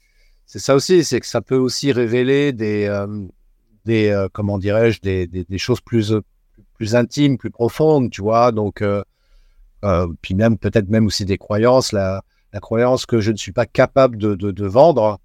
[0.47, 3.07] ça aussi, c'est que ça peut aussi révéler des, euh,
[3.85, 6.12] des comment dirais-je, des, des, des, choses plus,
[6.75, 8.51] plus intime, plus profonde, tu vois.
[8.51, 8.83] Donc,
[10.23, 13.67] puis même peut-être même aussi des croyances, la, la, croyance que je ne suis pas
[13.67, 15.21] capable de, vendre.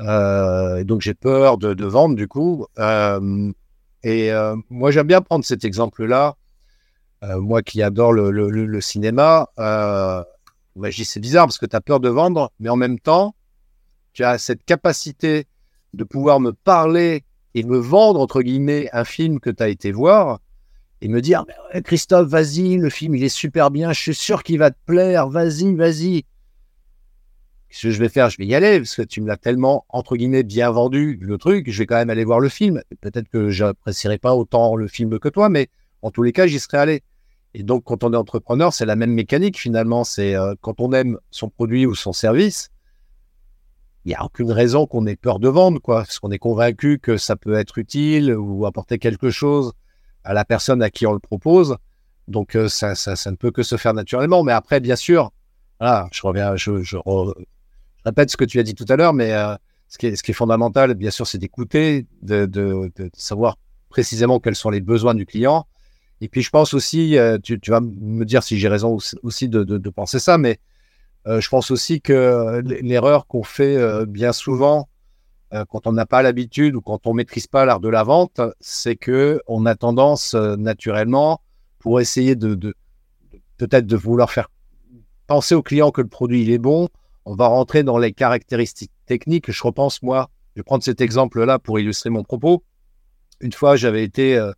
[0.00, 2.66] Euh, et donc j'ai peur de, vendre du coup.
[4.02, 4.30] et
[4.70, 6.36] moi j'aime bien prendre cet exemple-là.
[7.22, 12.08] moi qui adore le cinéma, je dis c'est bizarre parce que tu as peur de
[12.08, 13.34] vendre, mais en même temps,
[14.12, 15.46] tu as cette capacité
[15.92, 19.92] de pouvoir me parler et me vendre, entre guillemets, un film que tu as été
[19.92, 20.40] voir
[21.00, 21.44] et me dire
[21.84, 25.28] Christophe, vas-y, le film il est super bien, je suis sûr qu'il va te plaire,
[25.28, 26.24] vas-y, vas-y.
[27.74, 28.30] Qu'est-ce que je vais faire?
[28.30, 31.38] Je vais y aller parce que tu me l'as tellement entre guillemets bien vendu le
[31.38, 32.80] truc, je vais quand même aller voir le film.
[33.00, 35.66] Peut-être que j'apprécierai pas autant le film que toi, mais
[36.00, 37.02] en tous les cas, j'y serai allé.
[37.52, 40.04] Et donc, quand on est entrepreneur, c'est la même mécanique finalement.
[40.04, 42.70] C'est euh, quand on aime son produit ou son service,
[44.04, 47.00] il n'y a aucune raison qu'on ait peur de vendre, quoi, parce qu'on est convaincu
[47.00, 49.72] que ça peut être utile ou apporter quelque chose
[50.22, 51.76] à la personne à qui on le propose.
[52.28, 54.44] Donc euh, ça, ça, ne peut que se faire naturellement.
[54.44, 55.32] Mais après, bien sûr,
[55.80, 56.70] voilà, je reviens, je,
[58.04, 59.54] répète ce que tu as dit tout à l'heure, mais euh,
[59.88, 63.56] ce, qui est, fondamental, bien sûr, c'est d'écouter, de, savoir
[63.88, 65.66] précisément quels sont les besoins du client.
[66.20, 69.88] Et puis je pense aussi, euh, tu, vas me dire si j'ai raison aussi de,
[69.90, 70.58] penser ça, mais
[71.26, 74.88] je pense aussi que l'erreur qu'on fait bien souvent,
[75.54, 78.40] euh, quand on n'a pas l'habitude ou quand on maîtrise pas l'art de la vente,
[78.60, 81.42] c'est que on a tendance euh, naturellement
[81.78, 82.74] pour essayer de,
[83.56, 84.50] peut-être de vouloir faire
[85.28, 86.88] penser au client que le produit il est bon,
[87.24, 89.50] on va rentrer dans les caractéristiques techniques.
[89.50, 92.62] Je repense moi, je vais prendre cet exemple-là pour illustrer mon propos.
[93.40, 94.52] Une fois, j'avais été euh,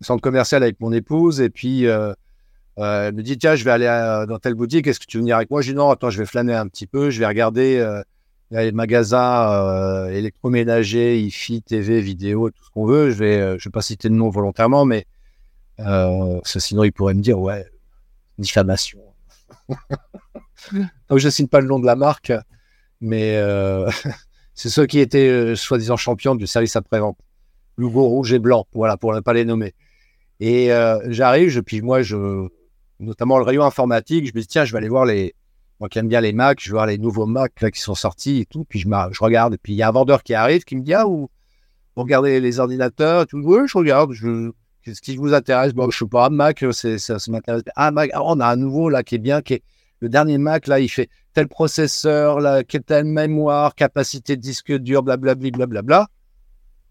[0.00, 4.24] au centre commercial avec mon épouse et puis elle me dit tiens, je vais aller
[4.28, 5.62] dans telle boutique, est-ce que tu veux venir avec moi?
[5.62, 8.02] Je dis non, attends, je vais flâner un petit peu, je vais regarder
[8.50, 13.10] les magasins euh, électroménagers, IFI, TV, vidéo, tout ce qu'on veut.
[13.10, 15.06] Je vais, euh, je vais pas citer de nom volontairement, mais
[15.80, 17.66] euh, sinon il pourrait me dire ouais,
[18.38, 19.00] diffamation.
[21.08, 22.32] Donc je ne cite pas le nom de la marque,
[23.00, 23.90] mais euh,
[24.54, 27.18] c'est ceux qui étaient euh, soi-disant champions du service après-vente.
[27.76, 29.74] Logo rouge et blanc, voilà, pour ne pas les nommer.
[30.40, 30.68] Et
[31.08, 32.48] j'arrive, je, puis moi, je,
[33.00, 35.34] notamment le rayon informatique, je me dis tiens, je vais aller voir les,
[35.80, 38.40] moi qui aime bien les Macs, je vois les nouveaux Macs là, qui sont sortis
[38.40, 38.64] et tout.
[38.64, 39.54] Puis je, je regarde.
[39.54, 41.30] Et puis il y a un vendeur qui arrive qui me dit Ah, vous,
[41.96, 43.38] regardez les ordinateurs et tout.
[43.38, 44.12] Oui, je regarde.
[44.12, 44.50] Je,
[44.82, 45.72] Qu'est-ce qui vous intéresse?
[45.72, 47.62] Bon, je sais pas, Mac, c'est, ça, m'intéresse.
[47.74, 49.62] Ah, Mac, ah, on a un nouveau là qui est bien, qui est
[50.00, 55.02] le dernier Mac là, il fait tel processeur, là, telle mémoire, capacité de disque dur,
[55.02, 56.08] blablabla, blablabla.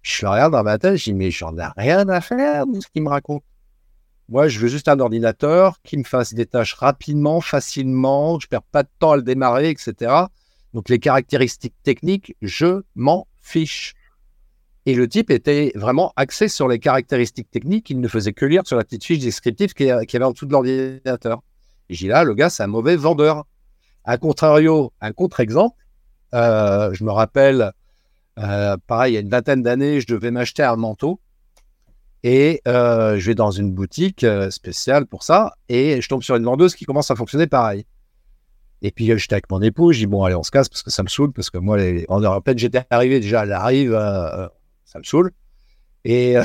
[0.01, 2.79] Je le regarde dans ma tête, je dis Mais j'en ai rien à faire de
[2.79, 3.43] ce qu'il me raconte.
[4.27, 8.63] Moi, je veux juste un ordinateur qui me fasse des tâches rapidement, facilement, je perds
[8.63, 10.11] pas de temps à le démarrer, etc.
[10.73, 13.93] Donc les caractéristiques techniques, je m'en fiche.
[14.87, 18.63] Et le type était vraiment axé sur les caractéristiques techniques, il ne faisait que lire
[18.65, 21.41] sur la petite fiche descriptive qu'il y avait en dessous de l'ordinateur.
[21.89, 23.45] Là, le gars, c'est un mauvais vendeur.
[24.03, 25.75] A contrario, un contre-exemple,
[26.33, 27.71] euh, je me rappelle,
[28.39, 31.19] euh, pareil, il y a une vingtaine d'années, je devais m'acheter un manteau.
[32.23, 36.43] Et euh, je vais dans une boutique spéciale pour ça, et je tombe sur une
[36.43, 37.85] vendeuse qui commence à fonctionner pareil.
[38.81, 40.89] Et puis j'étais avec mon époux, je dis bon allez on se casse parce que
[40.91, 42.05] ça me saoule, parce que moi les...
[42.09, 45.31] en peine j'étais arrivé déjà, elle arrive, ça me saoule.
[46.03, 46.35] Et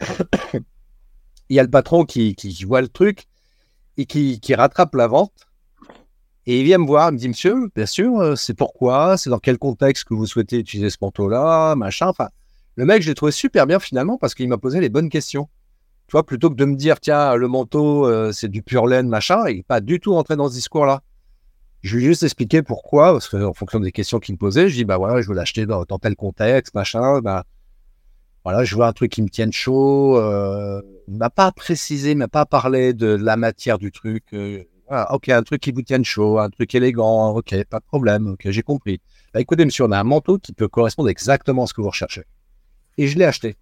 [1.48, 2.34] il y a le patron qui,
[2.66, 3.26] voit le truc
[3.98, 5.32] et qui, rattrape la vente.
[6.46, 9.38] Et il vient me voir, il me dit monsieur, bien sûr, c'est pourquoi, c'est dans
[9.38, 12.06] quel contexte que vous souhaitez utiliser ce manteau-là, machin.
[12.06, 12.28] Enfin,
[12.76, 15.48] le mec, je l'ai trouvé super bien finalement parce qu'il m'a posé les bonnes questions.
[16.06, 19.08] Tu vois, plutôt que de me dire, tiens, le manteau, euh, c'est du pur laine,
[19.08, 21.02] machin, il n'est pas du tout entré dans ce discours-là.
[21.82, 24.74] Je lui ai juste expliqué pourquoi, parce qu'en fonction des questions qu'il me posait, je
[24.74, 27.44] dis, bah voilà, je veux l'acheter dans, tel contexte, machin, bah.
[28.48, 30.16] Voilà, je veux un truc qui me tienne chaud.
[30.16, 34.24] Euh, il m'a pas précisé, il m'a pas parlé de la matière du truc.
[34.32, 34.64] Euh,
[35.10, 38.48] ok, un truc qui vous tienne chaud, un truc élégant, ok, pas de problème, ok,
[38.48, 39.02] j'ai compris.
[39.34, 41.90] Bah, écoutez, monsieur, on a un manteau qui peut correspondre exactement à ce que vous
[41.90, 42.22] recherchez.
[42.96, 43.56] Et je l'ai acheté.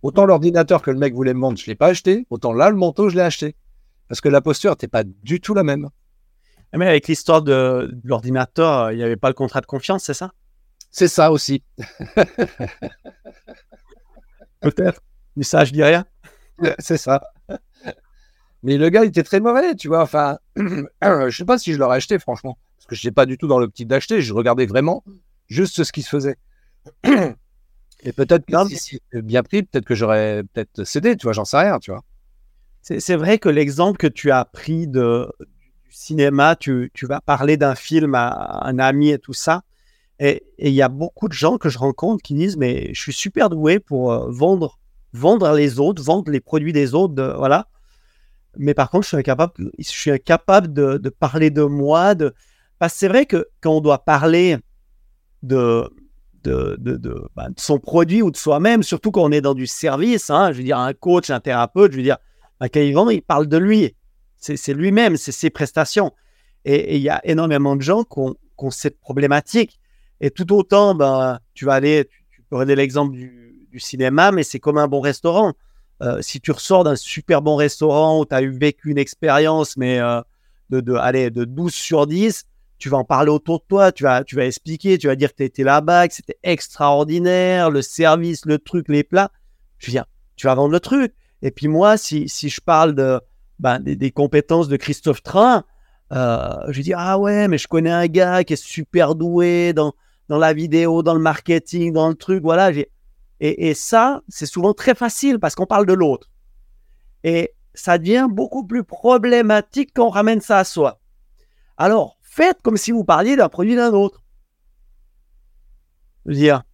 [0.00, 2.24] Autant l'ordinateur que le mec voulait me vendre, je l'ai pas acheté.
[2.30, 3.56] Autant là, le manteau, je l'ai acheté.
[4.06, 5.88] Parce que la posture n'était pas du tout la même.
[6.72, 10.14] Mais avec l'histoire de, de l'ordinateur, il n'y avait pas le contrat de confiance, c'est
[10.14, 10.30] ça?
[10.96, 11.62] C'est ça aussi.
[14.62, 15.02] Peut-être.
[15.36, 16.06] Mais ça, je dis rien.
[16.78, 17.22] c'est ça.
[18.62, 20.00] Mais le gars, il était très mauvais, tu vois.
[20.00, 22.56] Enfin, je sais pas si je l'aurais acheté, franchement.
[22.78, 24.22] Parce que je n'étais pas du tout dans l'optique d'acheter.
[24.22, 25.04] Je regardais vraiment
[25.48, 26.38] juste ce qui se faisait.
[27.04, 31.58] Et peut-être que si bien pris, peut-être que j'aurais peut-être cédé, tu vois, j'en sais
[31.58, 32.04] rien, tu vois.
[32.80, 37.58] C'est vrai que l'exemple que tu as pris de, du cinéma, tu, tu vas parler
[37.58, 39.62] d'un film à un ami et tout ça.
[40.18, 43.12] Et il y a beaucoup de gens que je rencontre qui disent Mais je suis
[43.12, 44.78] super doué pour euh, vendre,
[45.12, 47.68] vendre les autres, vendre les produits des autres, voilà.
[48.58, 52.14] Mais par contre, je suis incapable, je suis incapable de, de parler de moi.
[52.14, 52.34] De...
[52.78, 54.56] Parce que c'est vrai que quand on doit parler
[55.42, 55.90] de,
[56.46, 60.30] de, de, bah, son produit ou de soi-même, surtout quand on est dans du service.
[60.30, 62.18] Hein, je veux dire, un coach, un thérapeute, je veux dire,
[62.60, 63.94] bah, quand il vend, il parle de lui.
[64.36, 66.12] C'est lui-même, c'est ses prestations.
[66.64, 68.36] Et il y a énormément de gens qui ont,
[68.70, 69.80] cette problématique.
[70.20, 73.42] Et tout autant, ben, tu vas aller, tu, peux donner l'exemple du,
[73.78, 75.52] cinéma, mais c'est comme un bon restaurant.
[76.02, 79.76] Euh, si tu ressors d'un super bon restaurant où tu as eu vécu une expérience,
[79.76, 80.22] mais euh,
[80.70, 82.44] de, de, allez, de 12 sur 10,
[82.78, 85.30] tu vas en parler autour de toi, tu vas, tu vas expliquer, tu vas dire
[85.30, 89.30] que tu étais là-bas, que c'était extraordinaire, le service, le truc, les plats.
[89.78, 90.02] Je veux
[90.36, 91.14] tu vas vendre le truc.
[91.42, 93.20] Et puis moi, si, si je parle de,
[93.58, 95.64] ben, des, compétences de Christophe Train,
[96.12, 99.94] euh, je dis, ah ouais, mais je connais un gars qui est super doué dans,
[100.28, 102.70] dans la vidéo, dans le marketing, dans le truc, voilà.
[102.70, 102.88] Et,
[103.68, 106.30] et ça, c'est souvent très facile parce qu'on parle de l'autre.
[107.24, 111.00] Et ça devient beaucoup plus problématique quand on ramène ça à soi.
[111.76, 114.22] Alors, faites comme si vous parliez d'un produit d'un autre.
[116.24, 116.64] Je veux dire,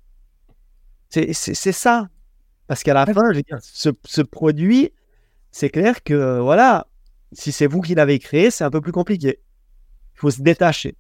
[1.11, 2.09] c'est ça.
[2.67, 4.93] Parce qu'à la fin, je veux dire, ce, produit,
[5.51, 6.87] c'est clair que, voilà,
[7.33, 9.41] si c'est vous qui l'avez créé, c'est un peu plus compliqué.
[10.15, 10.97] Il faut se détacher.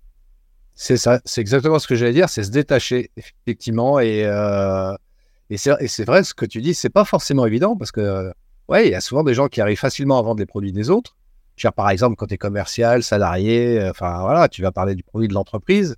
[0.74, 4.00] C'est ça, c'est exactement ce que j'allais dire, c'est se détacher, effectivement.
[4.00, 4.94] Et, euh,
[5.50, 8.32] et c'est vrai, ce que tu dis, c'est pas forcément évident parce que,
[8.68, 10.90] ouais, il y a souvent des gens qui arrivent facilement à vendre les produits des
[10.90, 11.16] autres
[11.70, 15.28] par exemple, quand tu es commercial, salarié, euh, enfin voilà, tu vas parler du produit
[15.28, 15.96] de l'entreprise.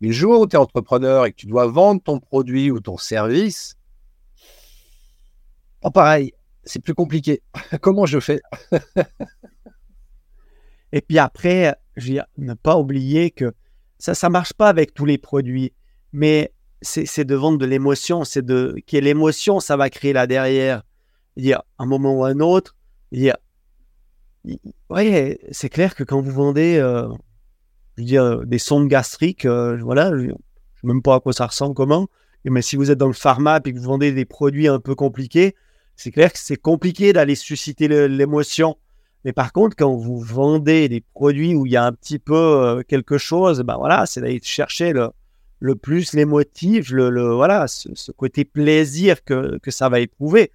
[0.00, 2.80] Mais le jour où tu es entrepreneur et que tu dois vendre ton produit ou
[2.80, 3.76] ton service,
[5.80, 6.32] pas pareil,
[6.64, 7.42] c'est plus compliqué.
[7.80, 8.40] Comment je fais?
[10.92, 13.52] Et puis après, je ne pas oublier que
[13.98, 15.72] ça, ça marche pas avec tous les produits,
[16.12, 16.52] mais
[16.82, 20.82] c'est de vendre de l'émotion, c'est de quelle émotion ça va créer là derrière.
[21.36, 22.76] Dire un moment ou un autre,
[23.10, 23.36] dire
[24.90, 27.08] oui, c'est clair que quand vous vendez euh,
[27.96, 30.36] je veux dire, des sondes gastriques, euh, voilà, je ne sais
[30.82, 32.08] même pas à quoi ça ressemble, comment,
[32.44, 34.94] mais si vous êtes dans le pharma et que vous vendez des produits un peu
[34.94, 35.54] compliqués,
[35.96, 38.76] c'est clair que c'est compliqué d'aller susciter l'émotion.
[39.24, 42.34] Mais par contre, quand vous vendez des produits où il y a un petit peu
[42.34, 45.10] euh, quelque chose, ben voilà, c'est d'aller chercher le,
[45.60, 50.52] le plus les motifs, le, voilà, ce, côté plaisir que, que ça va éprouver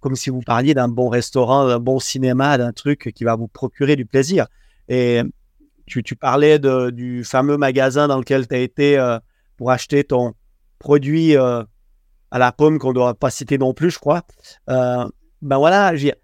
[0.00, 3.48] comme si vous parliez d'un bon restaurant, d'un bon cinéma, d'un truc qui va vous
[3.48, 4.46] procurer du plaisir.
[4.88, 5.20] Et
[5.86, 6.60] tu, parlais
[6.92, 9.18] du fameux magasin dans lequel tu as été euh,
[9.56, 10.34] pour acheter ton
[10.78, 11.64] produit euh,
[12.30, 14.22] à la pomme qu'on ne doit pas citer non plus, je crois.
[14.68, 16.14] Ben voilà, j'ai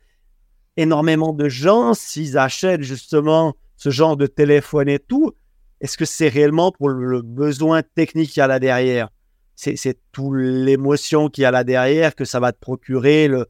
[0.76, 5.32] énormément de gens, s'ils achètent justement ce genre de téléphone et tout,
[5.80, 9.10] est-ce que c'est réellement pour le besoin technique qu'il y a là derrière?
[9.54, 13.46] C'est toute l'émotion qu'il y a là derrière que ça va te procurer, le,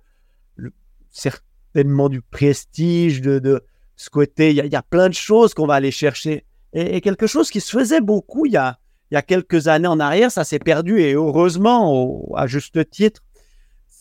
[1.11, 3.63] certainement du prestige, de,
[3.97, 4.51] ce côté.
[4.51, 6.45] Il y, a plein de choses qu'on va aller chercher.
[6.73, 8.79] Et, quelque chose qui se faisait beaucoup il y a,
[9.11, 13.23] il y a quelques années en arrière, ça s'est perdu et heureusement, à juste titre.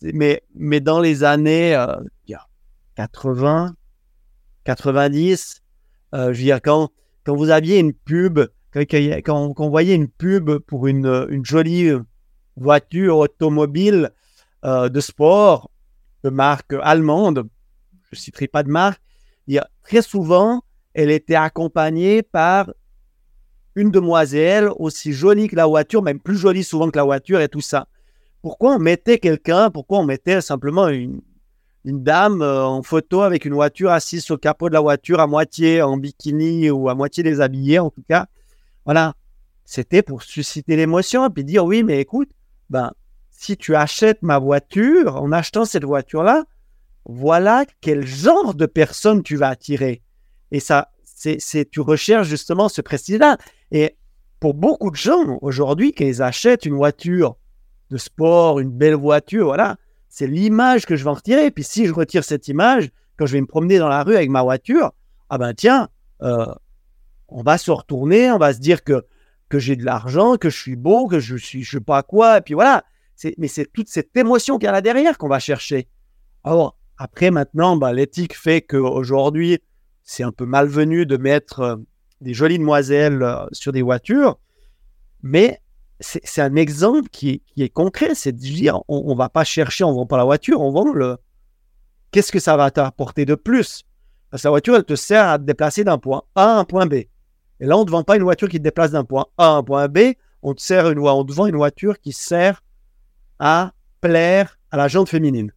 [0.01, 1.75] Mais, mais dans les années
[3.01, 3.75] 80,
[4.63, 5.61] 90,
[6.13, 6.89] euh, je veux dire, quand,
[7.25, 8.39] vous aviez une pub,
[8.71, 8.83] quand,
[9.25, 11.91] quand, on voyait une pub pour une, jolie
[12.55, 14.11] voiture automobile
[14.65, 15.71] euh, de sport,
[16.23, 17.49] de marque allemande,
[18.11, 19.01] je ne citerai pas de marque,
[19.83, 20.61] très souvent,
[20.93, 22.71] elle était accompagnée par
[23.75, 27.49] une demoiselle aussi jolie que la voiture, même plus jolie souvent que la voiture et
[27.49, 27.87] tout ça.
[28.41, 31.21] Pourquoi on mettait quelqu'un, pourquoi on mettait simplement une,
[31.83, 35.27] une dame euh, en photo avec une voiture assise le capot de la voiture à
[35.27, 38.27] moitié en bikini ou à moitié déshabillée en tout cas.
[38.85, 39.13] Voilà,
[39.65, 42.29] c'était pour susciter l'émotion et puis dire oui, mais écoute,
[42.69, 42.91] ben
[43.29, 46.45] si tu achètes ma voiture, en achetant cette voiture-là,
[47.05, 50.03] voilà quel genre de personne tu vas attirer.
[50.51, 53.37] Et ça, c'est, tu recherches justement ce prestige-là.
[53.71, 53.97] Et
[54.39, 57.35] pour beaucoup de gens aujourd'hui, quand ils achètent une voiture
[57.89, 59.77] de sport, une belle voiture, voilà,
[60.11, 61.49] c'est l'image que je vais en retirer.
[61.51, 64.29] Puis si je retire cette image, quand je vais me promener dans la rue avec
[64.29, 64.91] ma voiture,
[65.29, 65.87] ah ben tiens,
[66.21, 66.53] euh,
[67.29, 69.05] on va se retourner, on va se dire que,
[69.47, 72.39] que j'ai de l'argent, que je suis beau, que je suis je sais pas quoi,
[72.39, 72.83] et puis voilà.
[73.37, 75.87] mais c'est toute cette émotion qu'il y a là derrière qu'on va chercher.
[76.43, 79.59] Alors, après, maintenant, bah, l'éthique fait qu'aujourd'hui,
[80.03, 81.75] c'est un peu malvenu de mettre euh,
[82.19, 84.39] des jolies demoiselles euh, sur des voitures,
[85.23, 85.61] mais
[86.01, 88.15] c'est un exemple qui est, concret.
[88.15, 90.71] C'est de dire, on ne va pas chercher, on ne vend pas la voiture, on
[90.71, 91.17] vend le.
[92.11, 93.83] Qu'est-ce que ça va t'apporter de plus?
[94.29, 96.65] Parce que la voiture, elle te sert à te déplacer d'un point A à un
[96.65, 96.93] point B.
[96.93, 97.09] Et
[97.59, 99.49] là, on ne te vend pas une voiture qui te déplace d'un point A à
[99.57, 100.13] un point B.
[100.41, 102.63] On te, sert une, on vend une voiture qui sert
[103.39, 105.51] à plaire à la jante féminine.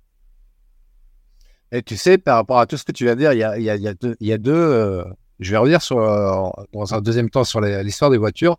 [1.73, 3.43] Et tu sais, par rapport à tout ce que tu viens de dire, il y
[3.43, 4.17] a, il y a, deux.
[4.21, 5.05] Il y a deux euh,
[5.41, 8.59] je vais revenir sur, euh, dans un deuxième temps sur l'histoire des voitures.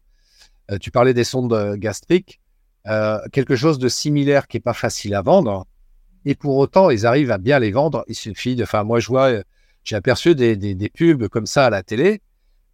[0.72, 2.40] Euh, tu parlais des sondes gastriques.
[3.32, 5.66] quelque chose de similaire qui n'est pas facile à vendre.
[6.26, 8.04] Et pour autant, ils arrivent à bien les vendre.
[8.08, 8.64] Il suffit de.
[8.64, 9.32] Enfin, moi, je vois,
[9.84, 12.22] j'ai aperçu des, des, pubs comme ça à la télé,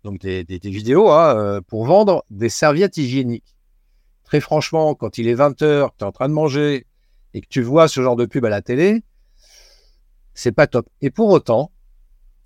[0.04, 3.56] donc des, des vidéos hein, pour vendre des serviettes hygiéniques.
[4.24, 6.86] Très franchement, quand il est 20h, tu es en train de manger
[7.34, 9.04] et que tu vois ce genre de pub à la télé,
[10.34, 10.88] c'est pas top.
[11.02, 11.72] Et pour autant,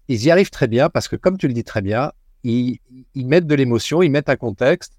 [0.07, 2.11] ils y arrivent très bien parce que, comme tu le dis très bien,
[2.43, 2.79] ils,
[3.15, 4.93] mettent de l'émotion, ils mettent un contexte.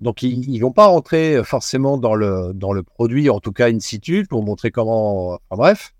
[0.00, 3.70] Donc, ils ne vont pas rentrer forcément dans le, dans le produit, en tout cas
[3.70, 5.38] in situ, pour montrer comment.
[5.48, 5.94] Enfin, bref,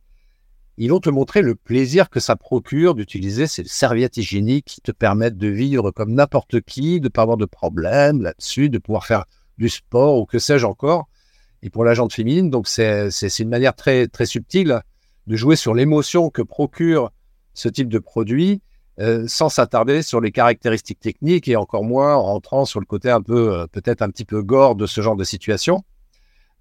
[0.78, 4.92] ils vont te montrer le plaisir que ça procure d'utiliser ces serviettes hygiéniques qui te
[4.92, 9.06] permettent de vivre comme n'importe qui, de ne pas avoir de problème là-dessus, de pouvoir
[9.06, 9.24] faire
[9.56, 11.08] du sport ou que sais-je encore.
[11.62, 14.82] Et pour la jante féminine, donc c'est une manière très, très subtile
[15.26, 17.10] de jouer sur l'émotion que procure
[17.54, 18.60] ce type de produit
[18.98, 23.10] euh, sans s'attarder sur les caractéristiques techniques et encore moins en rentrant sur le côté
[23.10, 25.84] un peu, euh, peut-être un petit peu gore de ce genre de situation.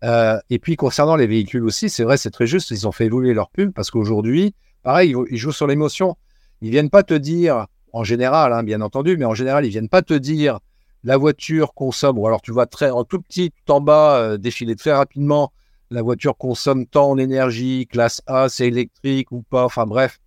[0.03, 3.05] Euh, et puis concernant les véhicules aussi, c'est vrai, c'est très juste, ils ont fait
[3.05, 6.17] évoluer leur pub parce qu'aujourd'hui, pareil, ils, jouent sur l'émotion.
[6.59, 9.87] Ils viennent pas te dire, en général, hein, bien entendu, mais en général, ils viennent
[9.87, 10.59] pas te dire
[11.05, 14.75] la voiture consomme, ou alors tu vois très en tout petit, tout en bas, défiler
[14.75, 15.53] très rapidement
[15.91, 20.19] la voiture consomme tant en énergie, classe A, c'est électrique ou pas, enfin bref,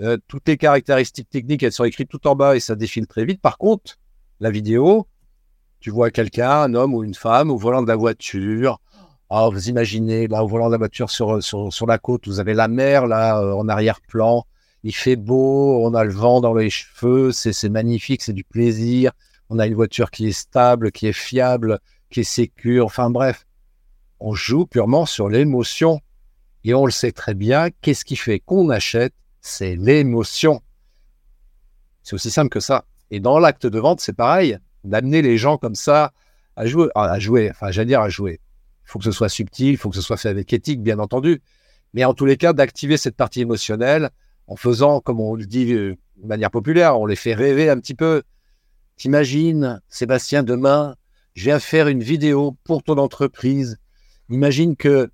[0.00, 3.24] euh, toutes les caractéristiques techniques, elles sont écrites tout en bas et ça défile très
[3.24, 3.40] vite.
[3.40, 3.98] Par contre,
[4.40, 5.06] la vidéo,
[5.80, 8.80] tu vois quelqu'un, un homme ou une femme, au volant de la voiture.
[9.30, 12.54] Ah, vous imaginez, là, au volant de la voiture sur, sur, la côte, vous avez
[12.54, 14.44] la mer, là, euh, en arrière-plan.
[14.84, 19.12] Il fait beau, on a le vent dans les cheveux, c'est magnifique, c'est du plaisir.
[19.48, 21.78] On a une voiture qui est stable, qui est fiable,
[22.10, 22.86] qui est sécure.
[22.86, 23.46] Enfin bref,
[24.18, 26.00] on joue purement sur l'émotion.
[26.64, 30.62] Et on le sait très bien, qu'est-ce qui fait qu'on achète C'est l'émotion.
[32.02, 32.86] C'est aussi simple que ça.
[33.10, 36.12] Et dans l'acte de vente, c'est pareil, d'amener les gens comme ça
[36.56, 38.40] à jouer, à jouer, enfin j'allais dire à jouer.
[38.86, 40.98] Il faut que ce soit subtil, il faut que ce soit fait avec éthique, bien
[40.98, 41.42] entendu.
[41.92, 44.10] Mais en tous les cas, d'activer cette partie émotionnelle
[44.46, 47.78] en faisant, comme on le dit euh, de manière populaire, on les fait rêver un
[47.78, 48.22] petit peu.
[48.96, 50.96] T'imagines, Sébastien, demain,
[51.34, 53.78] je viens faire une vidéo pour ton entreprise
[54.32, 55.10] Imagine que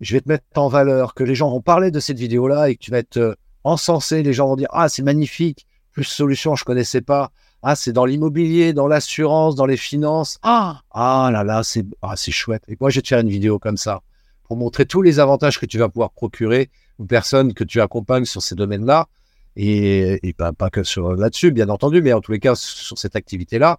[0.00, 2.76] je vais te mettre en valeur, que les gens vont parler de cette vidéo-là et
[2.76, 4.22] que tu vas être encensé.
[4.22, 7.30] Les gens vont dire Ah, c'est magnifique, plus solution, je ne connaissais pas.
[7.62, 10.38] Ah, c'est dans l'immobilier, dans l'assurance, dans les finances.
[10.42, 12.64] Ah, ah là là, c'est ah, chouette.
[12.68, 14.02] Et moi, je vais te faire une vidéo comme ça
[14.44, 18.24] pour montrer tous les avantages que tu vas pouvoir procurer aux personnes que tu accompagnes
[18.24, 19.08] sur ces domaines-là.
[19.54, 23.78] Et, pas que sur là-dessus, bien entendu, mais en tous les cas, sur cette activité-là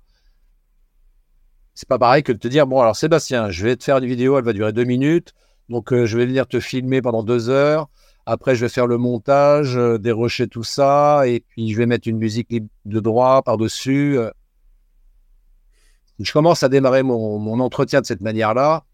[1.73, 4.05] c'est pas pareil que de te dire bon alors Sébastien, je vais te faire une
[4.05, 5.33] vidéo, elle va durer deux minutes,
[5.69, 7.89] donc euh, je vais venir te filmer pendant deux heures.
[8.25, 12.07] Après, je vais faire le montage, euh, dérocher tout ça, et puis je vais mettre
[12.07, 12.53] une musique
[12.85, 14.17] de droit par-dessus.
[14.17, 14.31] Euh.
[16.19, 18.85] Je commence à démarrer mon, entretien de cette manière-là.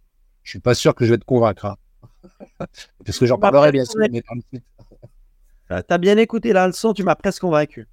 [0.44, 1.66] Je suis pas sûr que je vais te convaincre.
[1.66, 1.76] Hein.
[3.06, 4.02] Parce que j'en bah, parlerai bien sûr.
[4.10, 4.60] Tu
[5.70, 7.88] as bien écouté la leçon, tu m'as presque convaincu.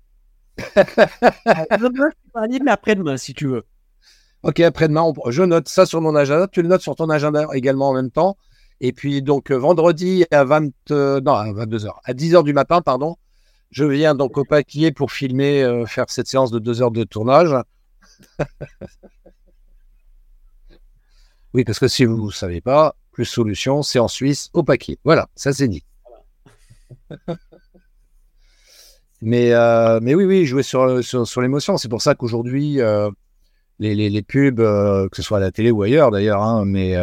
[0.56, 3.66] demain, je suis pas libre, mais après-demain, si tu veux.
[4.42, 6.48] Ok, après-demain, je note ça sur mon agenda.
[6.48, 8.38] Tu le notes sur ton agenda également en même temps.
[8.80, 13.16] Et puis, donc, euh, vendredi à 20, euh, à 22h, à 10h du matin, pardon,
[13.70, 17.04] je viens donc au paquet pour filmer, euh, faire cette séance de deux heures de
[17.04, 17.54] tournage.
[21.54, 24.98] oui, parce que si vous ne savez pas, plus solution, c'est en Suisse, au paquet.
[25.04, 25.84] Voilà, ça c'est dit.
[29.22, 29.52] mais,
[30.02, 31.78] mais oui, oui, jouer sur, sur, l'émotion.
[31.78, 32.78] C'est pour ça qu'aujourd'hui,
[33.78, 36.94] les, les, pubs, que ce soit à la télé ou ailleurs d'ailleurs, hein, mais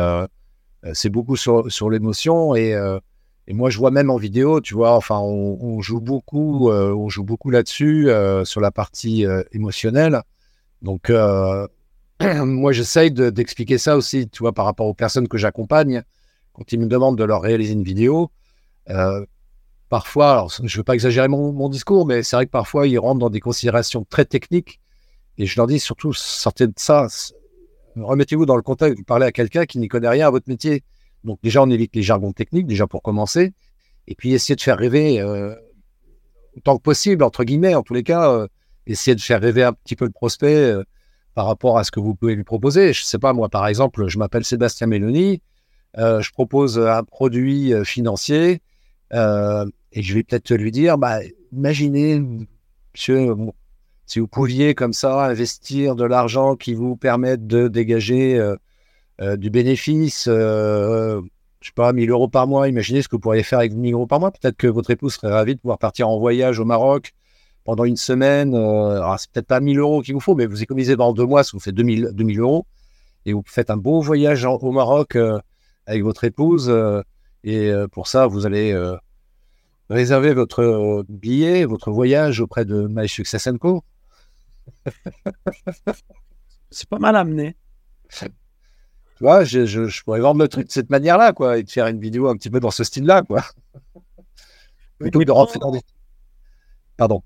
[0.93, 2.75] c'est beaucoup sur, l'émotion et,
[3.47, 7.23] et moi je vois même en vidéo, tu vois, enfin on, joue beaucoup, on joue
[7.23, 8.09] beaucoup là-dessus
[8.43, 10.21] sur la partie émotionnelle.
[10.81, 11.09] Donc
[12.21, 16.03] moi j'essaye d'expliquer ça aussi, tu vois, par rapport aux personnes que j'accompagne
[16.53, 18.29] quand ils me demandent de leur réaliser une vidéo.
[19.89, 22.87] parfois, alors, je ne veux pas exagérer mon, mon discours, mais c'est vrai que parfois
[22.87, 24.81] ils rentrent dans des considérations très techniques
[25.37, 27.07] et je leur dis surtout, sortez de ça,
[27.95, 30.83] remettez-vous dans le contexte, vous parlez à quelqu'un qui n'y connaît rien à votre métier.
[31.23, 33.53] Donc déjà, on évite les jargons techniques, déjà pour commencer,
[34.07, 35.55] et puis essayer de faire rêver euh,
[36.57, 38.47] autant que possible, entre guillemets, en tous les cas, euh,
[38.87, 40.83] essayer de faire rêver un petit peu le prospect euh,
[41.33, 42.93] par rapport à ce que vous pouvez lui proposer.
[42.93, 45.41] Je sais pas, moi, par exemple, je m'appelle Sébastien Méloni,
[45.97, 48.61] je propose un produit financier,
[49.11, 51.19] et je vais peut-être lui dire, bah,
[51.51, 52.21] imaginez,
[52.93, 53.33] monsieur,
[54.05, 58.55] si vous pouviez comme ça investir de l'argent qui vous permette de dégager euh,
[59.21, 61.21] euh, du bénéfice, euh,
[61.61, 63.93] je sais pas, 1000 euros par mois, imaginez ce que vous pourriez faire avec 1000
[63.93, 64.31] euros par mois.
[64.31, 67.13] Peut-être que votre épouse serait ravie de pouvoir partir en voyage au Maroc
[67.63, 68.53] pendant une semaine.
[68.55, 71.43] alors, c'est peut-être pas 1000 euros qu'il vous faut, mais vous économisez pendant deux mois,
[71.43, 72.65] ça vous fait 2000, 2000 euros.
[73.25, 75.17] Et vous faites un beau voyage au Maroc
[75.85, 76.73] avec votre épouse.
[77.45, 78.75] et pour ça, vous allez
[79.89, 83.81] réserver votre billet, votre voyage auprès de My Success Co.
[86.69, 87.55] c'est pas mal amené.
[88.09, 88.27] Tu
[89.19, 91.99] vois, je, je, pourrais vendre le truc de cette manière-là, quoi, et de faire une
[91.99, 93.43] vidéo un petit peu dans ce style-là, quoi.
[94.99, 95.81] Plutôt de rentrer dans des...
[96.97, 97.23] Pardon.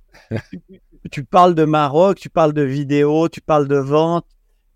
[1.11, 4.25] tu parles de Maroc, tu parles de vidéo, tu parles de vente.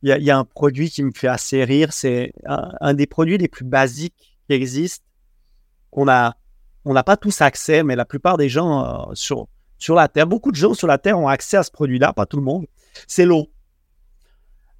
[0.04, 1.94] Il y, a un produit qui me fait assez rire.
[1.94, 5.06] C'est un, des produits les plus basiques qui existent.
[5.92, 6.36] On a,
[6.86, 9.48] on n'a pas tous accès, mais la plupart des gens euh, sur,
[9.82, 12.28] sur la Terre, beaucoup de gens sur la Terre ont accès à ce produit-là, pas
[12.28, 12.68] tout le monde,
[13.08, 13.48] c'est l'eau.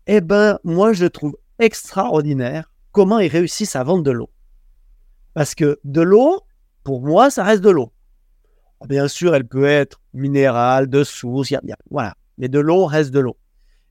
[0.06, 4.30] Eh bien, moi, je trouve extraordinaire comment ils réussissent à vendre de l'eau.
[5.34, 6.42] Parce que de l'eau,
[6.84, 7.92] pour moi, ça reste de l'eau.
[8.88, 11.54] Bien sûr, elle peut être minérale, de source,
[11.90, 12.16] voilà.
[12.38, 13.38] Mais de l'eau reste de l'eau.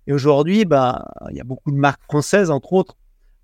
[0.06, 2.96] Et aujourd'hui, ben, il y a beaucoup de marques françaises, entre autres,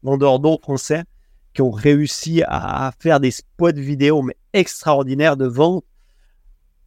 [0.02, 1.04] vendeurs d'eau français,
[1.52, 5.84] qui ont réussi à faire des spots vidéo mais extraordinaires de vente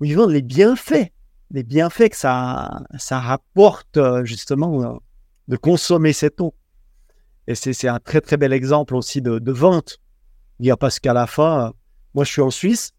[0.07, 1.11] vendent les bienfaits,
[1.51, 4.97] les bienfaits que ça, ça rapporte euh, justement euh,
[5.47, 6.53] de consommer cette eau.
[7.47, 9.97] Et c'est un très très bel exemple aussi de, de vente.
[10.59, 11.71] Dire parce qu'à la fin, euh,
[12.13, 12.93] moi je suis en Suisse,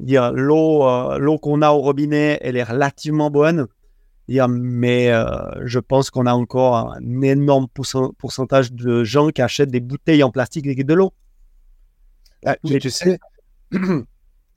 [0.00, 3.66] dire l'eau l'eau qu'on a au robinet, elle est relativement bonne.
[4.28, 5.10] Mais
[5.64, 10.30] je pense qu'on a encore un énorme pourcentage de gens qui achètent des bouteilles en
[10.30, 11.12] plastique avec de l'eau.
[12.44, 13.18] Ah, tu sais,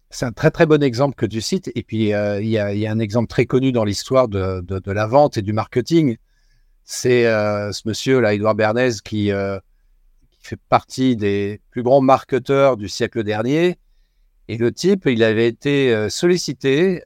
[0.10, 1.72] C'est un très très bon exemple que tu cites.
[1.76, 5.38] Et puis euh, il y, a, un exemple très connu dans l'histoire de, la vente
[5.38, 6.18] et du marketing.
[6.84, 9.60] C'est euh, ce monsieur là, Edouard Bernays, qui, euh,
[10.32, 13.78] qui, fait partie des plus grands marketeurs du siècle dernier.
[14.48, 17.02] Et le type, il avait été sollicité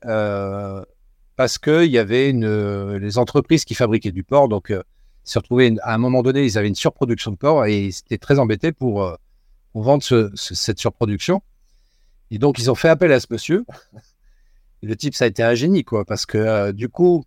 [1.35, 4.47] parce qu'il y avait les entreprises qui fabriquaient du porc.
[4.47, 4.71] Donc,
[5.23, 8.19] se retrouvaient à un moment donné, ils avaient une surproduction de porc et ils étaient
[8.19, 9.17] très embêtés pour,
[9.73, 10.03] vendre
[10.35, 11.41] cette surproduction.
[12.31, 13.65] Et donc, ils ont fait appel à ce monsieur.
[14.81, 17.25] le type, ça a été un génie, quoi, parce que euh, du coup,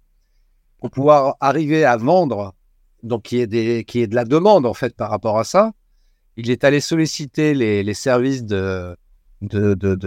[0.81, 2.55] pour pouvoir arriver à vendre,
[3.03, 5.73] donc qui est, des, de la demande, en fait, par rapport à ça,
[6.37, 8.97] il est allé solliciter les, services de,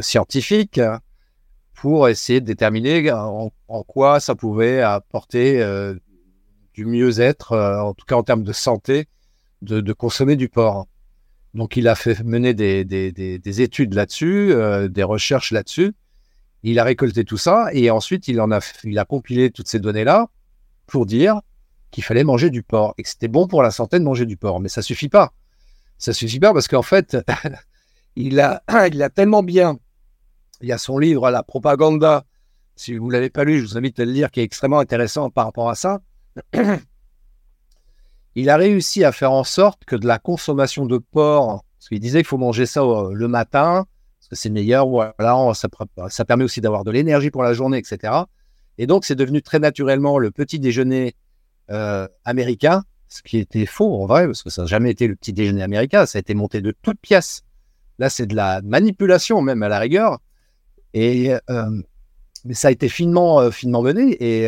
[0.02, 0.82] scientifiques
[1.74, 3.52] pour essayer de déterminer en,
[3.84, 5.94] quoi ça pouvait apporter euh,
[6.74, 9.08] du mieux-être, euh, en tout cas en termes de santé,
[9.62, 10.88] de consommer du porc.
[11.54, 15.94] Donc, il a fait mener des, études là-dessus, euh, des recherches là-dessus.
[16.64, 19.80] Il a récolté tout ça et ensuite, il, en a, il a compilé toutes ces
[19.80, 20.28] données-là
[20.86, 21.42] pour dire
[21.92, 24.38] qu'il fallait manger du porc et que c'était bon pour la santé de manger du
[24.38, 24.60] porc.
[24.60, 25.34] Mais ça suffit pas.
[25.98, 27.18] Ça suffit pas parce qu'en fait,
[28.16, 29.78] il, a, il a tellement bien.
[30.62, 32.26] Il y a son livre, La propaganda.
[32.76, 34.80] Si vous ne l'avez pas lu, je vous invite à le lire, qui est extrêmement
[34.80, 36.02] intéressant par rapport à ça.
[38.38, 42.00] il a réussi à faire en sorte que de la consommation de porc, parce qu'il
[42.00, 43.88] disait qu'il faut manger ça euh, le matin,
[44.20, 45.16] parce que c'est meilleur, voilà,
[45.56, 48.14] ça, permet aussi d'avoir de l'énergie pour la journée, etc.
[48.78, 51.16] Et donc, c'est devenu très naturellement le petit déjeuner
[51.72, 55.16] euh, américain, ce qui était faux en vrai, parce que ça n'a jamais été le
[55.16, 57.42] petit déjeuner américain, ça a été monté de toutes pièces.
[57.98, 60.20] Là, c'est de la manipulation même à la rigueur.
[60.94, 61.82] Et euh,
[62.46, 64.16] mais ça a été finement, finement mené.
[64.24, 64.48] Et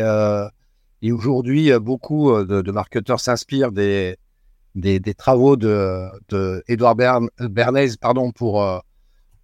[1.02, 4.16] et aujourd'hui, euh, beaucoup euh, de, marketeurs s'inspirent des,
[5.16, 6.10] travaux de,
[7.40, 8.78] Bernays pardon, pour, euh,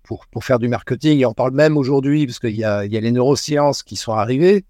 [0.02, 1.20] pour, pour, faire du marketing.
[1.20, 4.64] Et on parle même aujourd'hui, parce qu'il y a, les neurosciences qui sont arrivées,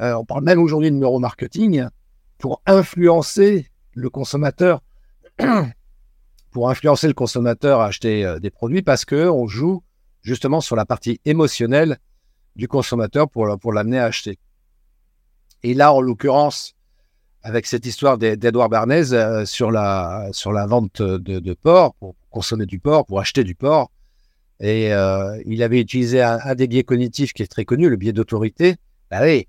[0.00, 1.86] on parle même aujourd'hui de neuromarketing
[2.38, 4.80] pour influencer le consommateur
[6.50, 9.84] pour influencer le consommateur à acheter des produits parce que on joue
[10.22, 11.98] justement sur la partie émotionnelle
[12.56, 14.40] du consommateur pour, pour l'amener à acheter.
[15.62, 16.74] Et là, en l'occurrence,
[17.42, 22.66] avec cette histoire d'Edouard Bernays euh, sur, la, sur la vente de, porc, pour consommer
[22.66, 23.90] du porc, pour acheter du porc.
[24.60, 28.12] Et euh, il avait utilisé un, des biais cognitifs qui est très connu, le biais
[28.12, 28.76] d'autorité.
[29.10, 29.48] Bah oui.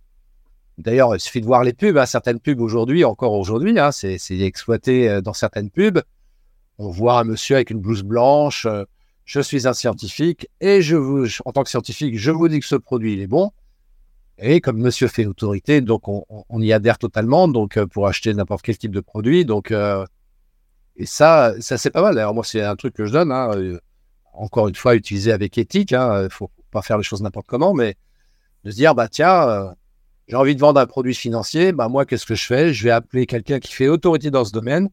[0.80, 1.98] D'ailleurs, il suffit de voir les pubs.
[1.98, 6.02] Hein, certaines pubs aujourd'hui, encore aujourd'hui, hein, c'est exploité euh, dans certaines pubs.
[6.80, 8.68] On voit un monsieur avec une blouse blanche.
[9.26, 12.66] je suis un scientifique et je vous, en tant que scientifique, je vous dis que
[12.66, 13.52] ce produit il est bon.
[14.40, 18.64] Et comme monsieur fait autorité, donc on, y adhère totalement, donc euh, pour acheter n'importe
[18.64, 19.46] quel type de produit.
[19.46, 20.06] Donc, euh,
[20.96, 22.18] et ça, ça c'est pas mal.
[22.18, 23.32] Alors moi, c'est un truc que je donne.
[23.32, 23.80] Hein, euh,
[24.34, 25.92] encore une fois, utilisé avec éthique.
[25.92, 27.96] Il hein, ne faut pas faire les choses n'importe comment, mais
[28.64, 29.76] de se dire, bah tiens,
[30.28, 31.72] j'ai envie de vendre un produit financier.
[31.72, 32.74] Bah moi, qu'est-ce que je fais?
[32.74, 34.90] Je vais appeler quelqu'un qui fait autorité dans ce domaine.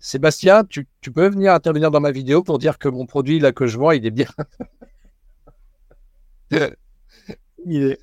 [0.00, 3.66] Sébastien, tu, peux venir intervenir dans ma vidéo pour dire que mon produit là que
[3.66, 4.28] je vends, il est bien?
[7.66, 7.98] il est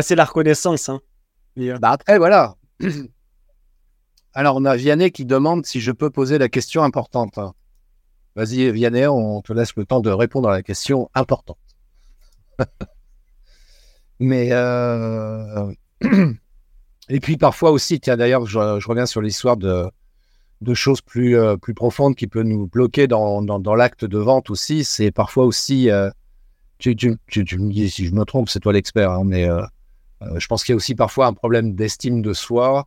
[0.00, 0.88] c'est la reconnaissance.
[0.88, 1.00] Hein.
[1.58, 2.56] Euh, bah, après, voilà.
[4.34, 7.38] Alors, on a Vianney qui demande si je peux poser la question importante.
[8.36, 11.58] Vas-y, Vianney, on te laisse le temps de répondre à la question importante.
[14.20, 14.50] Mais.
[14.52, 15.72] Euh,
[17.08, 19.90] et puis, parfois aussi, tiens, d'ailleurs, je, reviens sur l'histoire de,
[20.74, 24.84] choses plus, euh, plus profondes qui peuvent nous bloquer dans, l'acte de vente aussi.
[24.84, 25.90] C'est parfois aussi.
[26.78, 27.18] tu, tu,
[27.58, 29.60] me dis si je me trompe, c'est toi l'expert, hein, mais euh,
[30.36, 32.86] je pense qu'il y a aussi parfois un problème d'estime de soi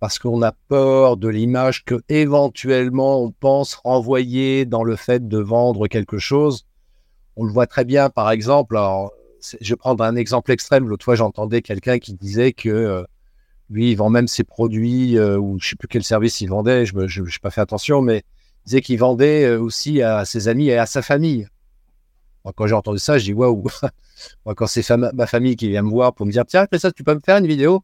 [0.00, 5.38] parce qu'on a peur de l'image que éventuellement on pense renvoyer dans le fait de
[5.38, 6.66] vendre quelque chose.
[7.36, 8.78] On le voit très bien, par exemple.
[9.60, 10.88] Je vais prendre un exemple extrême.
[10.88, 13.04] L'autre fois, j'entendais quelqu'un qui disait que euh,
[13.68, 16.86] lui, il vend même ses produits euh, ou je sais plus quel service il vendait.
[16.86, 18.22] Je n'ai pas fait attention, mais
[18.64, 21.46] il disait qu'il vendait aussi à ses amis et à sa famille
[22.56, 23.64] quand j'ai entendu ça, je dis waouh.
[24.44, 27.04] Moi, quand c'est ma famille qui vient me voir pour me dire tiens, ça, tu
[27.04, 27.82] peux me faire une vidéo?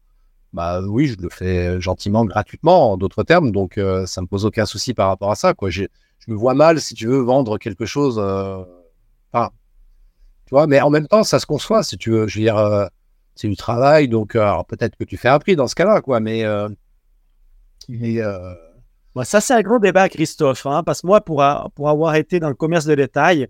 [0.53, 3.51] Bah oui, je le fais gentiment, gratuitement, en d'autres termes.
[3.51, 5.53] Donc, euh, ça me pose aucun souci par rapport à ça.
[5.53, 5.69] Quoi.
[5.69, 5.85] Je
[6.27, 8.17] me vois mal, si tu veux, vendre quelque chose.
[8.19, 8.63] Euh,
[10.45, 12.27] tu vois, mais en même temps, ça se conçoit, si tu veux.
[12.27, 12.87] Je veux dire, euh,
[13.35, 16.21] c'est du travail, donc peut-être que tu fais un prix dans ce cas-là, quoi.
[16.21, 16.45] Mais,
[17.89, 18.21] mais
[19.23, 21.43] ça, c'est un gros débat, Christophe, hein, parce que moi, pour,
[21.75, 23.49] pour avoir été dans le commerce de détail,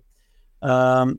[0.63, 1.13] euh,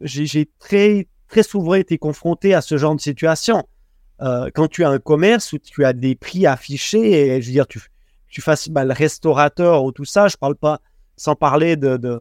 [0.00, 3.64] j'ai très, très souvent été confronté à ce genre de situation.
[4.22, 7.52] Euh, quand tu as un commerce où tu as des prix affichés, et je veux
[7.52, 7.80] dire, tu,
[8.28, 10.80] tu fasses bah, le restaurateur ou tout ça, je parle pas
[11.16, 12.20] sans parler de, de,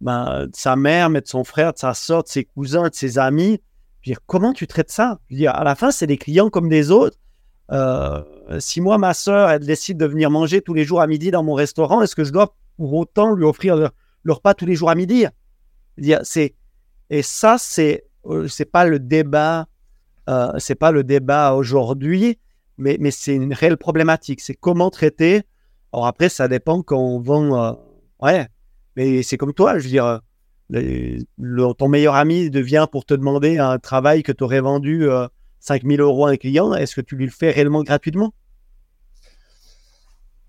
[0.00, 2.94] ben, de, sa mère, mais de son frère, de sa soeur, de ses cousins, de
[2.94, 3.60] ses amis.
[4.00, 5.18] Je veux dire, comment tu traites ça?
[5.28, 7.16] Je veux dire, À la fin, c'est des clients comme des autres.
[7.70, 8.22] Euh,
[8.58, 11.42] si moi, ma soeur, elle décide de venir manger tous les jours à midi dans
[11.42, 13.90] mon restaurant, est-ce que je dois pour autant lui offrir le,
[14.22, 15.26] le repas tous les jours à midi?
[17.10, 19.66] Et ça c'est euh, c'est pas le débat
[20.28, 22.38] euh, c'est pas le débat aujourd'hui,
[22.76, 24.40] mais c'est une réelle problématique.
[24.40, 25.42] C'est comment traiter.
[25.92, 27.56] Alors après ça dépend quand on vend.
[27.56, 27.72] Euh,
[28.20, 28.46] ouais,
[28.96, 30.20] mais c'est comme toi, je veux dire.
[31.78, 35.08] ton meilleur ami devient pour te demander un travail que tu aurais vendu
[35.60, 38.32] 5000 euros à un client, est-ce que tu lui le fais réellement gratuitement?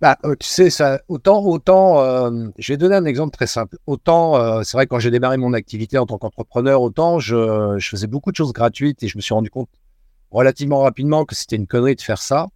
[0.01, 3.77] Bah, euh, tu sais, ça, autant, autant, euh, je vais donner un exemple très simple.
[3.85, 8.07] Autant, euh, c'est vrai, quand j'ai démarré mon activité en tant qu'entrepreneur, autant je, faisais
[8.07, 9.69] beaucoup de choses gratuites et je me suis rendu compte
[10.31, 12.47] relativement rapidement que c'était une connerie de faire ça.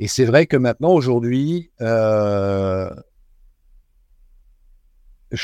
[0.00, 2.90] Et c'est vrai que maintenant, aujourd'hui, je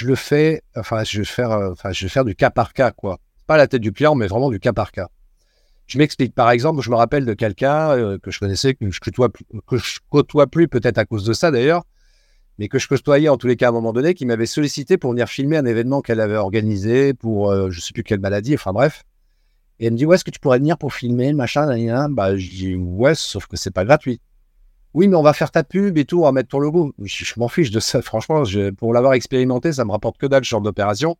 [0.07, 3.20] le fais, enfin, je vais faire, enfin, je vais faire du cas par cas, quoi.
[3.47, 5.09] Pas la tête du client, mais vraiment du cas par cas.
[5.91, 6.36] Je m'explique.
[6.36, 9.28] Par exemple, je me rappelle de quelqu'un euh, que je connaissais, que je côtoie,
[10.09, 11.82] côtoie plus peut-être à cause de ça d'ailleurs,
[12.59, 14.99] mais que je côtoyais en tous les cas à un moment donné, qui m'avait sollicité
[14.99, 18.55] pour venir filmer un événement qu'elle avait organisé pour euh, je sais plus quelle maladie,
[18.55, 19.03] enfin bref.
[19.80, 22.51] Et elle me dit, ouais, est-ce que tu pourrais venir pour filmer, machin, Bah, je
[22.51, 24.20] dis, ouais, sauf que c'est pas gratuit.
[24.95, 26.95] Oui, mais on va faire ta pub et tout, on va mettre ton logo.
[27.03, 28.45] Je, m'en fiche de ça, franchement,
[28.78, 31.16] pour l'avoir expérimenté, ça me rapporte que dalle ce genre d'opération.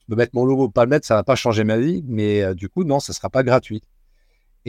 [0.00, 2.42] Je peux mettre mon logo pas le mettre, ça va pas changer ma vie, mais
[2.42, 3.82] euh, du coup, non, ça sera pas gratuit.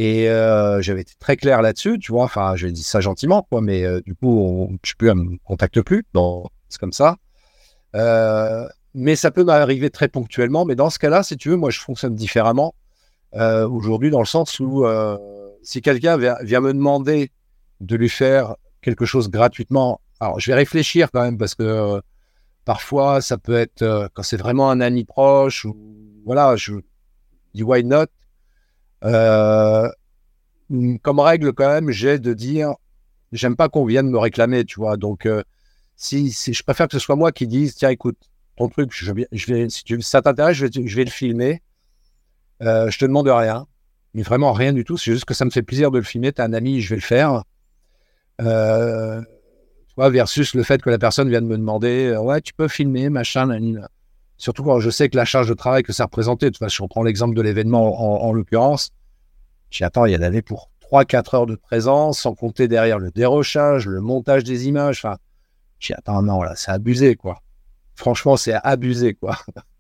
[0.01, 2.23] Et euh, j'avais été très clair là-dessus, tu vois.
[2.23, 6.05] Enfin, j'ai dit ça gentiment, quoi, mais euh, du coup, je ne me contacte plus.
[6.69, 7.17] C'est comme ça.
[7.97, 10.63] Euh, mais ça peut m'arriver très ponctuellement.
[10.63, 12.75] Mais dans ce cas-là, si tu veux, moi, je fonctionne différemment
[13.33, 14.85] aujourd'hui, dans le sens où
[15.63, 17.33] si quelqu'un vient, me demander
[17.81, 22.01] de lui faire quelque chose gratuitement, alors je vais réfléchir quand même parce que
[22.63, 25.75] parfois, ça peut être quand c'est vraiment un ami proche ou
[26.25, 26.75] voilà, je
[27.53, 28.05] dis why not?
[29.01, 29.91] Comme
[31.19, 32.75] règle, quand même, j'ai de dire
[33.31, 34.97] j'aime pas qu'on vienne me réclamer, tu vois.
[34.97, 35.43] Donc, euh,
[35.95, 38.17] si, je préfère que ce soit moi qui dise, tiens, écoute,
[38.57, 41.61] ton truc, si tu, ça t'intéresse, je vais, le filmer.
[42.61, 43.65] Euh, je te demande rien,
[44.13, 44.97] mais vraiment rien du tout.
[44.97, 46.33] C'est juste que ça me fait plaisir de le filmer.
[46.33, 47.43] T'as un ami, je vais le faire.
[48.41, 49.21] Euh,
[49.97, 53.09] versus le fait que la personne vient de me demander, euh, ouais, tu peux filmer,
[53.09, 53.49] machin,
[54.39, 56.75] Surtout quand je sais que la charge de travail que ça représentait, de toute façon,
[56.77, 58.91] je reprends l'exemple de l'événement en, l'occurrence,
[59.69, 63.11] j'y attends, il y en avait pour 3-4 heures de présence, sans compter derrière le
[63.11, 65.17] dérochage, le montage des images, enfin,
[65.81, 67.41] j'y attends, non, là, c'est abusé, quoi.
[67.95, 69.37] Franchement, c'est abusé, quoi.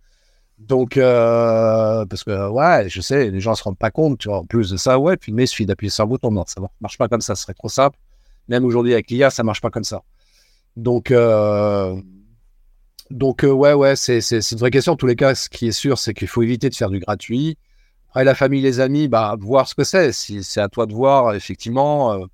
[0.57, 4.27] Donc, euh, parce que, ouais, je sais, les gens ne se rendent pas compte, tu
[4.27, 6.59] vois, en plus de ça, ouais, filmer, il suffit d'appuyer sur un bouton, non, ça
[6.59, 7.97] ne marche pas comme ça, ce serait trop simple.
[8.49, 10.01] Même aujourd'hui avec l'IA, ça marche pas comme ça.
[10.75, 11.95] Donc, euh,
[13.11, 14.93] donc euh, ouais, ouais, c'est une vraie question.
[14.93, 16.99] En tous les cas, ce qui est sûr, c'est qu'il faut éviter de faire du
[16.99, 17.57] gratuit.
[18.09, 20.11] Après, la famille, les amis, bah, voir ce que c'est.
[20.11, 22.25] C'est à toi de voir, effectivement, euh,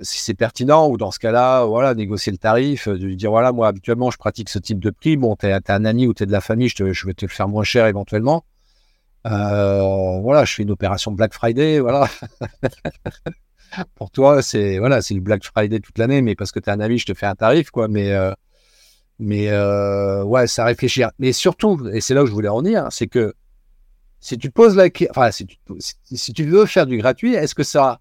[0.00, 3.52] si c'est pertinent, ou dans ce cas-là, voilà, négocier le tarif, de lui dire, voilà,
[3.52, 5.16] moi, habituellement, je pratique ce type de prix.
[5.16, 7.24] Bon, tu es, un ami ou tu es de la famille, je, je, vais te
[7.24, 8.44] le faire moins cher éventuellement.
[9.24, 12.06] voilà, je fais une opération Black Friday, voilà.
[13.94, 16.72] pour toi, c'est voilà, c'est le Black Friday toute l'année, mais parce que tu es
[16.72, 17.88] un ami, je te fais un tarif, quoi.
[17.88, 18.32] Mais, euh,
[19.18, 21.10] mais euh, ouais, ça réfléchir.
[21.18, 23.34] Mais surtout, et c'est là où je voulais en venir, c'est que
[24.20, 25.56] si tu poses la enfin, si tu,
[26.04, 28.00] si, tu veux faire du gratuit, est-ce que ça,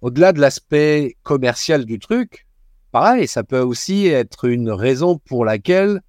[0.00, 2.46] au-delà de l'aspect commercial du truc,
[2.92, 6.00] pareil, ça peut aussi être une raison pour laquelle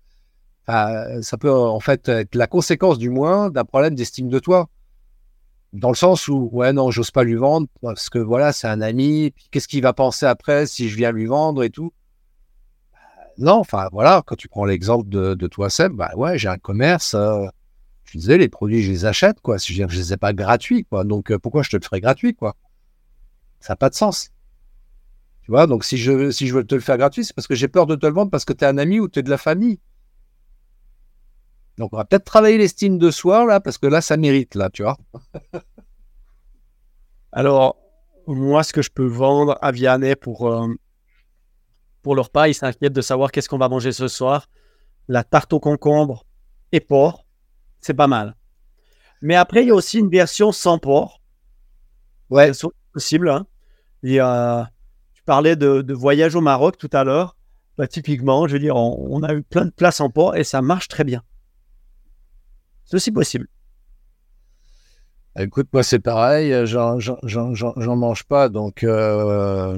[0.67, 4.67] ça peut en fait être la conséquence du moins d'un problème d'estime de toi
[5.73, 8.81] dans le sens où, ouais, non, j'ose pas lui vendre parce que voilà, c'est un
[8.81, 9.33] ami.
[9.51, 11.91] Qu'est-ce qu'il va penser après si je viens lui vendre et tout
[13.37, 17.13] Non, enfin voilà, quand tu prends l'exemple de, toi, Seb, bah ouais, j'ai un commerce.
[17.13, 17.45] Euh,
[18.05, 19.57] je disais, les produits, je les achète, quoi.
[19.57, 21.03] Je, je les ai pas gratuits, quoi.
[21.03, 22.55] Donc euh, pourquoi je te le ferais gratuit, quoi?
[23.59, 24.31] Ça n'a pas de sens.
[25.43, 27.55] Tu vois, donc si je, si je veux te le faire gratuit, c'est parce que
[27.55, 29.23] j'ai peur de te le vendre parce que tu es un ami ou tu es
[29.23, 29.79] de la famille.
[31.77, 34.69] Donc, on va peut-être travailler l'estime de soi, là, parce que là, ça mérite, là,
[34.71, 34.97] tu vois.
[37.31, 37.77] Alors,
[38.25, 40.67] moi, ce que je peux vendre à Vianney pour, euh,
[42.07, 44.47] pour leur repas, ils s'inquiètent de savoir qu'est-ce qu'on va manger ce soir.
[45.09, 46.25] La tarte au concombre
[46.71, 47.25] et porc,
[47.81, 48.37] c'est pas mal.
[49.21, 51.21] Mais après, il y a aussi une version sans porc.
[52.29, 52.53] Ouais.
[52.53, 53.27] C'est possible.
[53.29, 53.45] Hein.
[54.01, 57.35] tu parlais de, voyage au Maroc tout à l'heure.
[57.77, 60.61] Bah, typiquement, je veux dire, on, a eu plein de places en porc et ça
[60.61, 61.23] marche très bien.
[62.85, 63.49] C'est aussi possible.
[65.37, 69.77] Écoute, moi c'est pareil, j'en mange pas, donc euh,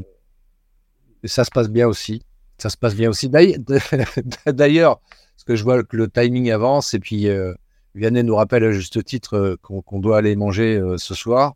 [1.24, 2.24] ça se passe bien aussi.
[2.58, 3.30] Ça se passe bien aussi.
[3.30, 3.60] D'ailleurs,
[4.48, 7.54] parce que je vois que le timing avance et puis euh,
[7.96, 11.56] Vianney nous rappelle à juste titre euh, qu'on doit aller manger euh, ce soir.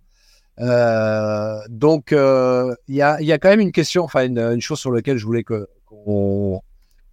[0.57, 5.25] donc, il y a, a, quand même une question, enfin une, chose sur laquelle je
[5.25, 6.61] voulais qu'on...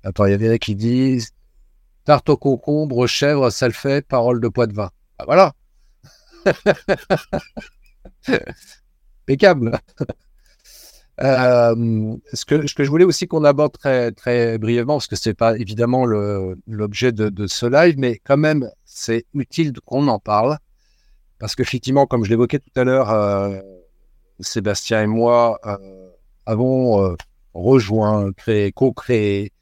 [0.02, 1.22] Attends, il y avait qui dit
[2.04, 4.90] Tarte au concombre, chèvre, ça le fait, parole de Poitvin.
[5.18, 5.52] Bah voilà.
[9.28, 9.78] Impeccable.
[11.22, 15.34] Euh, ce, que, je voulais aussi qu'on aborde très, très brièvement, parce que ce n'est
[15.34, 20.58] pas évidemment l'objet de, ce live, mais quand même, c'est utile qu'on en parle.
[21.38, 23.60] Parce qu'effectivement, comme je l'évoquais tout à l'heure, euh,
[24.40, 26.10] Sébastien et moi euh,
[26.46, 27.16] avons
[27.54, 29.52] rejoint, créé, co-créé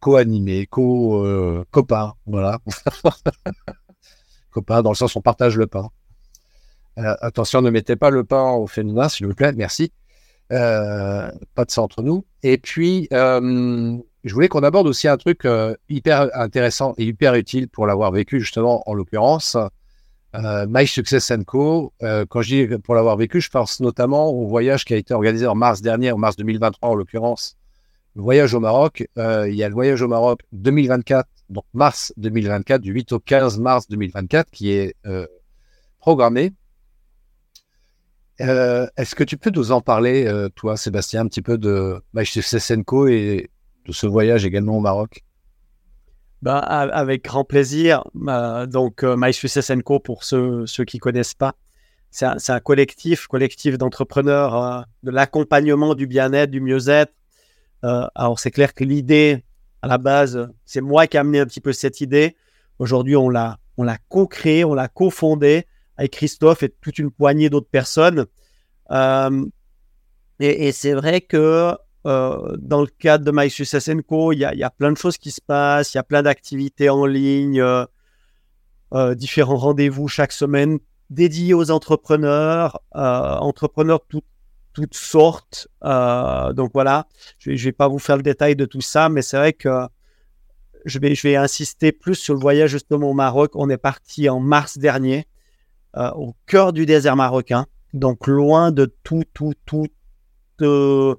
[0.00, 2.58] co-animé, co, euh, copain, voilà.
[4.50, 5.88] copain dans le sens où on partage le pain.
[6.96, 9.92] Attention, ne mettez pas le pain au féminin, s'il vous plaît, merci.
[10.52, 12.24] Euh, pas de ça entre nous.
[12.42, 15.46] Et puis, je voulais qu'on aborde aussi un truc
[15.88, 19.56] hyper intéressant et hyper utile pour l'avoir vécu, justement, en l'occurrence.
[20.34, 21.92] My Success Co.
[22.00, 25.46] quand je dis pour l'avoir vécu, je pense notamment au voyage qui a été organisé
[25.46, 27.56] en mars dernier, en mars 2023 en l'occurrence,
[28.16, 29.06] le voyage au Maroc.
[29.18, 33.18] Euh, il y a le voyage au Maroc 2024, donc mars 2024, du 8 au
[33.20, 35.26] 15 mars 2024, qui est euh,
[35.98, 36.52] programmé.
[38.40, 43.06] Euh, est-ce que tu peux nous en parler, toi, Sébastien, un petit peu de Senko
[43.08, 43.50] et
[43.86, 45.22] de ce voyage également au Maroc?
[46.42, 48.04] Bah, avec grand plaisir.
[48.14, 51.54] donc, MySuccessNco, pour ceux, qui ne connaissent pas,
[52.10, 57.12] c'est un, collectif, collectif d'entrepreneurs de l'accompagnement du bien-être, du mieux-être,
[57.84, 59.44] euh, alors, c'est clair que l'idée,
[59.82, 62.36] à la base, c'est moi qui ai amené un petit peu cette idée.
[62.78, 65.66] Aujourd'hui, on l'a, on l'a co-créée, on l'a co-fondée
[66.08, 68.26] Christophe et toute une poignée d'autres personnes.
[68.90, 69.46] Euh,
[70.40, 71.74] et, c'est vrai que
[72.06, 75.30] euh, dans le cadre de My Success Co, il y, a, plein de choses qui
[75.30, 77.62] se passent, il y a plein d'activités en ligne,
[79.16, 80.78] différents rendez-vous chaque semaine
[81.10, 84.22] dédiés aux entrepreneurs, entrepreneurs tout,
[84.72, 85.68] toutes sortes.
[85.82, 87.06] donc voilà,
[87.38, 89.68] je ne vais pas vous faire le détail de tout ça, mais c'est vrai que
[90.84, 93.52] je vais, je vais insister plus sur le voyage justement au Maroc.
[93.54, 95.26] On est parti en mars dernier,
[95.94, 101.16] au cœur du désert marocain, donc loin de tout, tout, tout,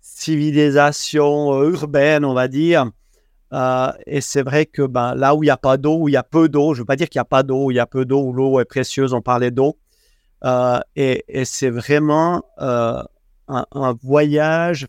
[0.00, 2.90] civilisation urbaine, on va dire.
[3.52, 6.12] Euh, et c'est vrai que ben, là où il n'y a pas d'eau, où il
[6.12, 7.74] y a peu d'eau, je ne veux pas dire qu'il n'y a pas d'eau, il
[7.74, 9.78] y a peu d'eau, où l'eau est précieuse, on parlait d'eau.
[10.44, 13.02] Euh, et, c'est vraiment euh,
[13.48, 14.88] un, voyage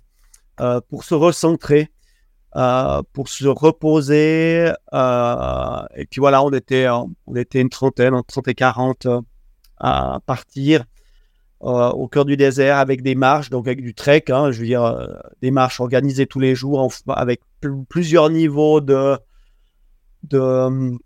[0.89, 1.89] pour se recentrer,
[2.53, 4.71] pour se reposer.
[4.93, 9.07] et puis voilà, on était, on était une trentaine, entre 30 et 40
[9.79, 10.85] à partir.
[11.59, 15.07] au cœur du désert avec des marches, donc avec du trek, hein, je veux dire,
[15.41, 17.41] des marches organisées tous les jours avec
[17.89, 19.17] plusieurs niveaux de,
[20.23, 20.99] de,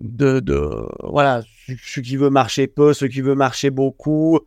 [0.00, 1.42] de, voilà,
[1.82, 4.40] ceux qui veut marcher peu, ceux qui veut marcher beaucoup.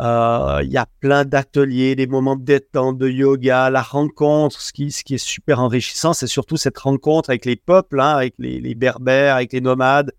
[0.00, 4.60] Euh, il y a plein d'ateliers, des moments de détente, de yoga, la rencontre.
[4.60, 8.74] Ce qui, est super enrichissant, c'est surtout cette rencontre avec les peuples, hein, avec les,
[8.76, 10.12] berbères, avec les nomades,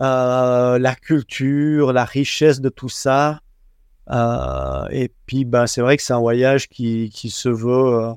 [0.00, 3.40] euh, la culture, la richesse de tout ça.
[4.10, 8.14] Euh, et puis, ben, c'est vrai que c'est un voyage qui, se veut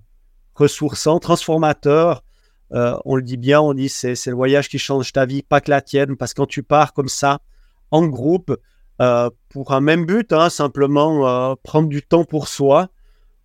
[0.55, 2.24] ressourçant, transformateur.
[2.72, 5.61] On le dit bien, on dit c'est, c'est le voyage qui change ta vie, pas
[5.61, 7.39] que la tienne, parce que quand tu pars comme ça,
[7.91, 8.57] en groupe,
[9.02, 12.89] euh, pour un même but, hein, simplement euh, prendre du temps pour soi,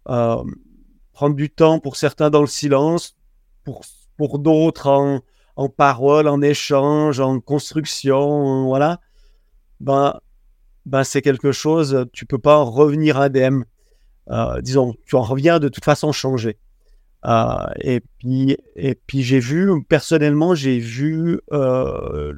[0.04, 3.16] prendre du temps pour certains dans le silence,
[3.64, 3.82] pour,
[4.16, 5.20] pour d'autres en,
[5.56, 9.00] en parole, en échange, en construction, voilà,
[9.78, 10.18] ben,
[10.86, 13.64] ben c'est quelque chose, tu peux pas en revenir indemne.
[14.62, 16.58] disons, tu en reviens de toute façon changé.
[17.26, 22.32] Euh, et puis, et puis j'ai vu, personnellement, j'ai vu euh,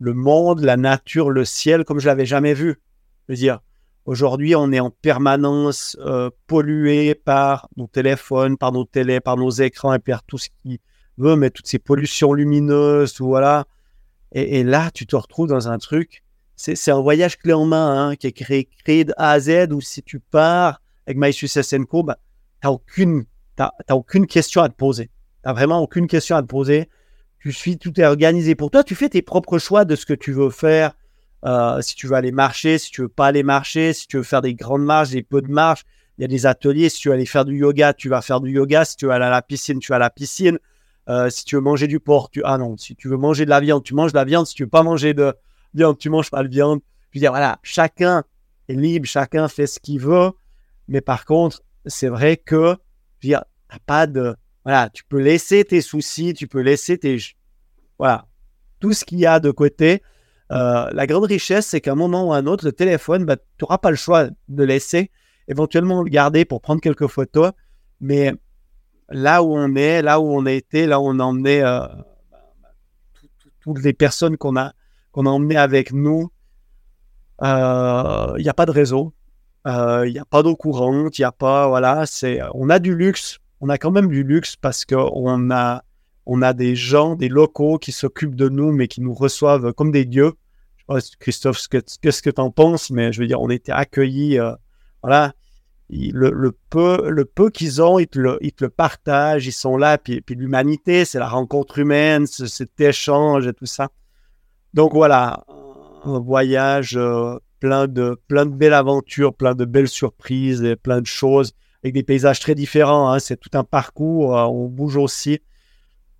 [0.00, 2.80] le, monde, la nature, le ciel comme je l'avais jamais vu.
[3.28, 3.60] Je dire,
[4.06, 9.50] aujourd'hui, on est en permanence euh, pollué par nos téléphones, par nos télés, par nos
[9.50, 10.80] écrans et par tout ce qui
[11.18, 13.66] veut, mais toutes ces pollutions lumineuses, voilà.
[14.32, 16.22] Et, là, tu te retrouves dans un truc.
[16.54, 19.80] C'est un voyage clé en main hein, qui est créé, de A à Z où
[19.80, 22.18] si tu pars avec MySuccess SSNCO, bah,
[22.60, 23.24] tu n'as aucune
[23.90, 25.06] aucune question à te poser.
[25.06, 25.12] Tu
[25.46, 26.88] n'as vraiment aucune question à te poser.
[27.40, 28.84] Tu suis, tout est organisé pour toi.
[28.84, 30.92] Tu fais tes propres choix de ce que tu veux faire.
[31.46, 34.22] Euh, si tu veux aller marcher, si tu veux pas aller marcher, si tu veux
[34.22, 35.84] faire des grandes marches, des peu de marches,
[36.18, 36.90] il y a des ateliers.
[36.90, 38.84] Si tu veux aller faire du yoga, tu vas faire du yoga.
[38.84, 40.58] Si tu veux aller à la piscine, tu vas à la piscine.
[41.08, 42.76] Euh, si tu veux manger du porc, tu ah non.
[42.76, 44.46] Si tu veux manger de la viande, tu manges de la viande.
[44.46, 45.34] Si tu veux pas manger de
[45.72, 46.80] viande, tu manges pas de viande.
[47.10, 48.22] Je veux dire voilà, chacun
[48.68, 50.32] est libre, chacun fait ce qu'il veut.
[50.88, 52.76] Mais par contre, c'est vrai que
[53.20, 53.44] je veux dire,
[53.86, 54.36] pas de.
[54.70, 57.18] Voilà, tu peux laisser tes soucis, tu peux laisser tes.
[57.98, 58.28] Voilà,
[58.78, 60.00] tout ce qu'il y a de côté.
[60.52, 63.34] Euh, la grande richesse, c'est qu'à un moment ou à un autre, le téléphone, bah,
[63.36, 65.10] tu n'auras pas le choix de laisser,
[65.48, 67.50] éventuellement le garder pour prendre quelques photos.
[68.00, 68.32] Mais
[69.08, 71.88] là où on est, là où on a été, là où on a emmené euh,
[73.62, 74.72] toutes les personnes qu'on a,
[75.10, 76.30] qu'on a emmenées avec nous,
[77.42, 79.12] euh, il n'y a pas de réseau.
[79.66, 82.04] Il n'y a pas d'eau courante, il n'y a pas, voilà,
[82.54, 85.84] on a du luxe on a quand même du luxe parce qu'on a,
[86.26, 89.92] on a des gens, des locaux qui s'occupent de nous, mais qui nous reçoivent comme
[89.92, 90.32] des dieux.
[90.76, 93.72] Je sais pas, Christophe, qu'est-ce que tu en penses, mais je veux dire, on était
[93.72, 94.38] accueillis.
[94.38, 94.54] Euh,
[95.02, 95.34] voilà.
[95.92, 99.98] Le, peu, qu'ils ont, ils te, le, partagent, ils sont là.
[99.98, 103.88] Puis, puis l'humanité, c'est la rencontre humaine, cet échange et tout ça.
[104.72, 105.44] Donc voilà,
[106.04, 111.00] un voyage euh, plein, de, plein de belles aventures, plein de belles surprises et plein
[111.00, 113.12] de choses avec des paysages très différents.
[113.12, 113.18] Hein.
[113.18, 115.40] C'est tout un parcours, euh, on bouge aussi.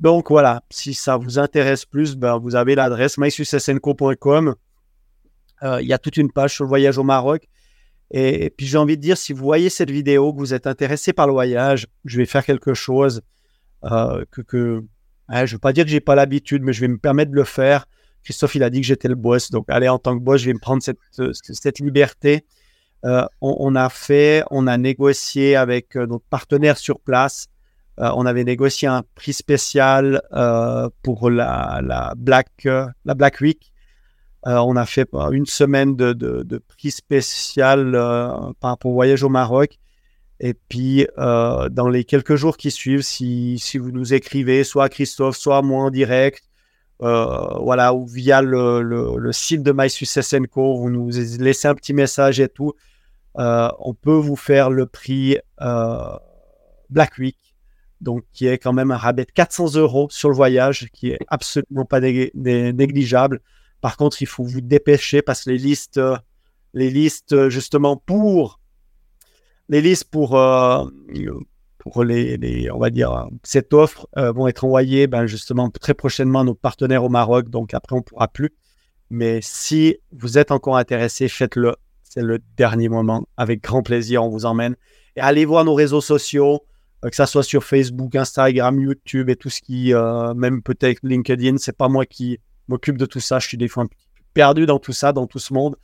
[0.01, 4.55] Donc voilà, si ça vous intéresse plus, ben, vous avez l'adresse mysuccessenco.com.
[5.63, 7.47] Euh, il y a toute une page sur le voyage au Maroc.
[8.11, 11.13] Et, puis j'ai envie de dire, si vous voyez cette vidéo, que vous êtes intéressé
[11.13, 13.21] par le voyage, je vais faire quelque chose
[13.85, 14.83] euh, que, que
[15.29, 17.37] je ne veux pas dire que j'ai pas l'habitude, mais je vais me permettre de
[17.37, 17.87] le faire.
[18.25, 19.51] Christophe, il a dit que j'étais le boss.
[19.51, 22.45] Donc, allez, en tant que boss, je vais me prendre cette liberté
[23.05, 27.49] euh, on, a fait, on a négocié avec euh, notre partenaire sur place.
[27.99, 30.23] Euh, on avait négocié un prix spécial
[31.03, 33.73] pour la, Black, la Black Week.
[34.45, 39.79] on a fait une semaine de, prix spécial par rapport au voyage au Maroc.
[40.43, 45.37] Et puis, dans les quelques jours qui suivent, si, vous nous écrivez, soit à Christophe,
[45.37, 46.45] soit à moi en direct,
[47.01, 52.73] voilà, ou via le, site de MySuccess.co, vous nous laissez un petit message et tout.
[53.39, 56.16] Euh, on peut vous faire le prix euh,
[56.89, 57.55] Black Week,
[58.01, 61.18] donc qui est quand même un rabais de 400 euros sur le voyage, qui est
[61.28, 63.41] absolument pas négligeable.
[63.81, 66.01] Par contre, il faut vous dépêcher parce que les listes,
[66.74, 68.61] les listes justement pour
[69.68, 70.31] les listes pour
[71.78, 76.45] pour les, on va dire cette offre vont être envoyées ben, justement très prochainement à
[76.45, 77.49] nos partenaires au Maroc.
[77.49, 78.51] Donc après on pourra plus.
[79.11, 81.74] Mais si vous êtes encore intéressé, faites-le.
[82.11, 83.25] C'est le dernier moment.
[83.37, 84.75] Avec grand plaisir, on vous emmène.
[85.15, 86.61] Et allez voir nos réseaux sociaux,
[87.05, 90.99] euh, que ça soit sur Facebook, Instagram, YouTube et tout ce qui, euh, même peut-être
[91.05, 91.59] LinkedIn.
[91.59, 93.39] C'est pas moi qui m'occupe de tout ça.
[93.39, 93.95] Je suis des fois un peu
[94.35, 95.77] perdu dans tout ça, dans tout ce monde.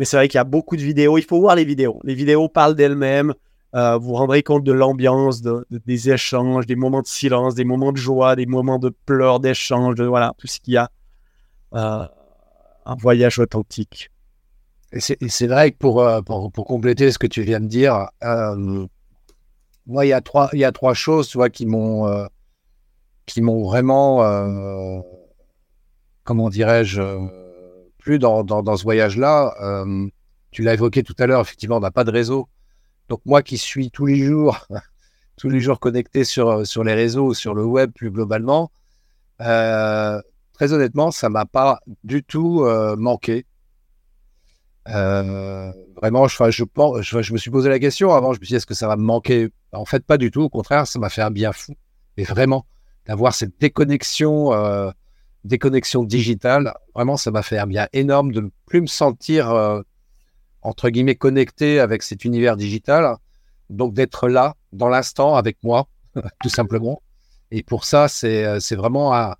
[0.00, 1.16] Mais c'est vrai qu'il y a beaucoup de vidéos.
[1.16, 2.00] Il faut voir les vidéos.
[2.02, 3.32] Les vidéos parlent d'elles-mêmes.
[3.76, 7.92] Euh, vous vous rendrez compte de l'ambiance, des échanges, des moments de silence, des moments
[7.92, 10.90] de joie, des moments de pleurs, d'échanges, de voilà, tout ce qu'il y a
[11.72, 14.10] un voyage authentique.
[14.92, 18.08] Et c'est vrai que pour, euh, pour, pour, compléter ce que tu viens de dire,
[18.24, 18.86] euh,
[19.86, 22.26] moi, il y, a trois, il y a trois choses tu vois, qui m'ont euh,
[23.36, 25.02] vraiment,
[26.24, 27.02] comment dirais-je,
[27.98, 29.84] plus dans, dans, ce voyage-là.
[30.50, 32.48] tu l'as évoqué tout à l'heure, effectivement, on n'a pas de réseau.
[33.10, 34.66] Donc moi qui suis tous les jours,
[35.36, 38.70] tous les jours connecté sur, sur les réseaux, sur le web plus globalement,
[39.38, 42.64] très honnêtement, ça m'a pas du tout
[42.96, 43.44] manqué.
[44.88, 48.66] Euh, vraiment, je, je, me suis posé la question avant, je me suis dit, est-ce
[48.66, 49.48] que ça va me manquer?
[49.72, 50.42] En fait, pas du tout.
[50.42, 51.74] Au contraire, ça m'a fait un bien fou.
[52.16, 52.66] Et vraiment,
[53.06, 54.90] d'avoir cette déconnexion, euh,
[55.44, 59.52] déconnexion digitale, vraiment, ça m'a fait un bien énorme de ne plus me sentir,
[60.62, 63.16] entre guillemets, connecté avec cet univers digital.
[63.70, 65.88] Donc, d'être là, dans l'instant, avec moi,
[66.42, 67.02] tout simplement.
[67.50, 69.34] Et pour ça, c'est vraiment un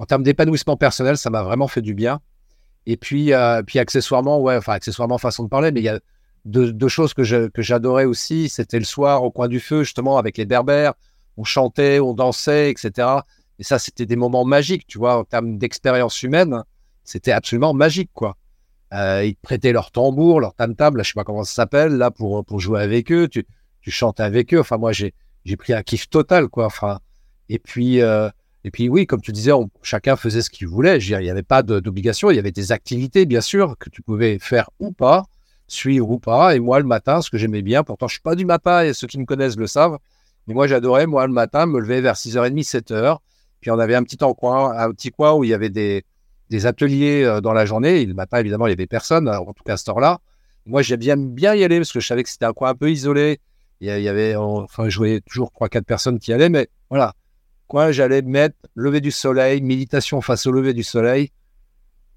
[0.00, 2.22] en termes d'épanouissement personnel, ça m'a vraiment fait du bien.
[2.86, 6.00] Et puis, euh, puis accessoirement, ouais, enfin accessoirement façon de parler, mais il y a
[6.44, 8.48] deux, choses que, j'adorais aussi.
[8.48, 10.94] C'était le soir au coin du feu, justement, avec les berbères.
[11.36, 13.08] On chantait, on dansait, etc.
[13.58, 16.62] Et ça, c'était des moments magiques, tu vois, en termes d'expérience humaine.
[17.04, 18.36] C'était absolument magique, quoi.
[18.92, 22.10] Euh, ils prêtaient leur tambour, leur tam-tam, là, je sais pas comment ça s'appelle, là,
[22.10, 23.28] pour, pour jouer avec eux.
[23.28, 23.46] Tu,
[23.82, 24.60] tu chantes avec eux.
[24.60, 25.14] Enfin, moi, j'ai,
[25.44, 26.66] j'ai pris un kiff total, quoi.
[26.66, 27.00] Enfin,
[27.48, 28.30] et puis, euh,
[28.64, 29.52] et puis oui, comme tu disais,
[29.82, 30.98] chacun faisait ce qu'il voulait.
[30.98, 32.30] il n'y avait pas d'obligation.
[32.30, 35.24] Il y avait des activités, bien sûr, que tu pouvais faire ou pas,
[35.66, 36.54] suivre ou pas.
[36.54, 38.92] Et moi, le matin, ce que j'aimais bien, pourtant je suis pas du matin et
[38.92, 39.98] ceux qui me connaissent le savent,
[40.46, 43.18] mais moi j'adorais, moi, le matin, me lever vers 6h30, 7h.
[43.60, 46.04] Puis on avait un petit coin, un petit coin où il y avait des,
[46.66, 48.02] ateliers euh, dans la journée.
[48.02, 50.20] Et le matin, évidemment, il y avait personne, en tout cas à ce heure-là.
[50.66, 52.74] Moi, j'aimais bien, bien y aller parce que je savais que c'était un coin un
[52.74, 53.40] peu isolé.
[53.80, 57.14] Il y avait, enfin, je voyais toujours 3-4 personnes qui allaient, mais voilà,
[57.70, 61.30] quoi, j'allais mettre lever du soleil, méditation face au lever du soleil.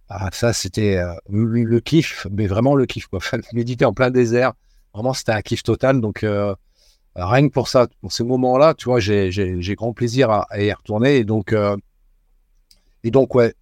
[0.09, 3.05] Ah, ça, c'était euh, le, kiff, mais vraiment le kiff.
[3.05, 3.19] Quoi.
[3.53, 4.53] Méditer en plein désert,
[4.93, 6.01] vraiment, c'était un kiff total.
[6.01, 6.55] Donc, euh,
[7.15, 11.17] rien que pour ça, pour ces moments-là, tu vois, j'ai grand plaisir à, y retourner.
[11.17, 11.77] Et donc, euh,
[13.03, 13.53] et donc ouais,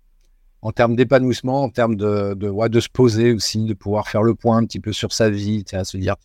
[0.61, 4.33] en termes d'épanouissement, en termes de, de, de se poser aussi, de pouvoir faire le
[4.33, 6.15] point un petit peu sur sa vie, à se dire,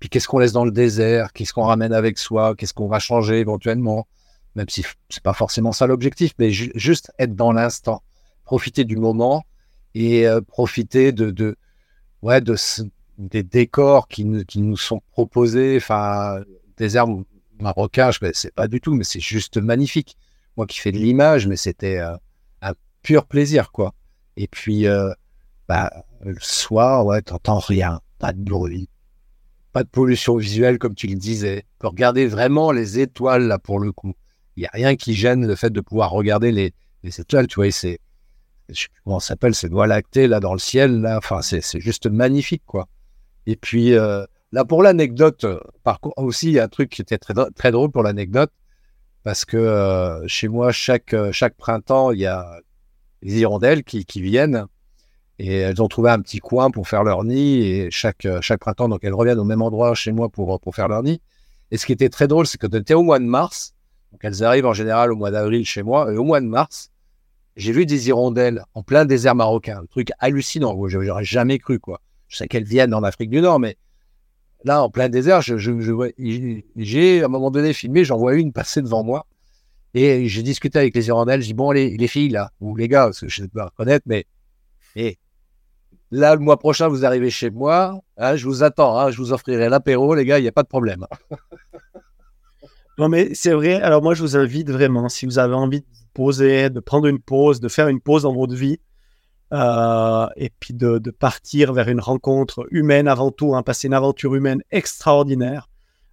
[0.00, 2.98] puis qu'est-ce qu'on laisse dans le désert, qu'est-ce qu'on ramène avec soi, qu'est-ce qu'on va
[2.98, 4.06] changer éventuellement
[4.58, 8.02] même si c'est pas forcément ça l'objectif, mais juste être dans l'instant,
[8.44, 9.44] profiter du moment
[9.94, 11.56] et euh, profiter de,
[12.22, 12.56] ouais, de
[13.18, 16.40] des décors qui, qui nous sont proposés, enfin,
[16.76, 17.22] des herbes
[17.60, 20.16] marocains, je c'est pas du tout, mais c'est juste magnifique.
[20.56, 22.16] Moi qui fais de l'image, mais c'était euh,
[22.60, 23.94] un pur plaisir, quoi.
[24.36, 25.12] Et puis, euh,
[25.68, 28.88] bah, le soir, ouais, t'entends rien, pas de bruit,
[29.72, 31.62] pas de pollution visuelle, comme tu le disais.
[31.62, 34.14] Tu peux regarder vraiment les étoiles, là, pour le coup
[34.60, 37.46] n'y a rien qui gêne le fait de pouvoir regarder les, les étoiles.
[37.46, 38.00] Tu vois, c'est,
[39.04, 41.00] comment ça s'appelle, ces voies lactées là dans le ciel.
[41.00, 42.88] Là, enfin, c'est, juste magnifique, quoi.
[43.46, 45.46] Et puis euh, là, pour l'anecdote,
[45.84, 48.50] par contre, aussi, il y a un truc qui était très, très drôle pour l'anecdote,
[49.22, 52.60] parce que euh, chez moi, chaque, chaque printemps, il y a
[53.22, 54.66] les hirondelles qui, qui viennent
[55.38, 58.88] et elles ont trouvé un petit coin pour faire leur nid et chaque, chaque printemps,
[58.88, 61.20] donc elles reviennent au même endroit chez moi pour, pour faire leur nid.
[61.70, 63.74] Et ce qui était très drôle, c'est que tu étais au mois de mars
[64.12, 66.12] donc elles arrivent en général au mois d'avril chez moi.
[66.12, 66.90] Et au mois de mars,
[67.56, 69.80] j'ai vu des hirondelles en plein désert marocain.
[69.82, 70.76] Un truc hallucinant.
[70.88, 72.00] J'aurais jamais cru, quoi.
[72.28, 73.76] Je sais qu'elles viennent en Afrique du Nord, mais
[74.64, 79.02] là, en plein désert, j'ai à un moment donné filmé, j'en vois une passer devant
[79.02, 79.26] moi.
[79.94, 81.40] Et j'ai discuté avec les hirondelles.
[81.40, 83.50] Je dis, bon, les, les filles, là, ou les gars, parce que je ne sais
[83.50, 84.26] pas reconnaître, mais
[84.94, 85.18] et
[86.10, 88.00] là, le mois prochain, vous arrivez chez moi.
[88.16, 88.98] Hein, je vous attends.
[88.98, 91.06] Hein, je vous offrirai l'apéro, les gars, il n'y a pas de problème.
[92.98, 93.80] Non, mais c'est vrai.
[93.80, 97.20] Alors, moi, je vous invite vraiment, si vous avez envie de poser, de prendre une
[97.20, 98.80] pause, de faire une pause dans votre vie,
[99.52, 104.34] euh, et puis de, partir vers une rencontre humaine avant tout, hein, passer une aventure
[104.34, 105.68] humaine extraordinaire,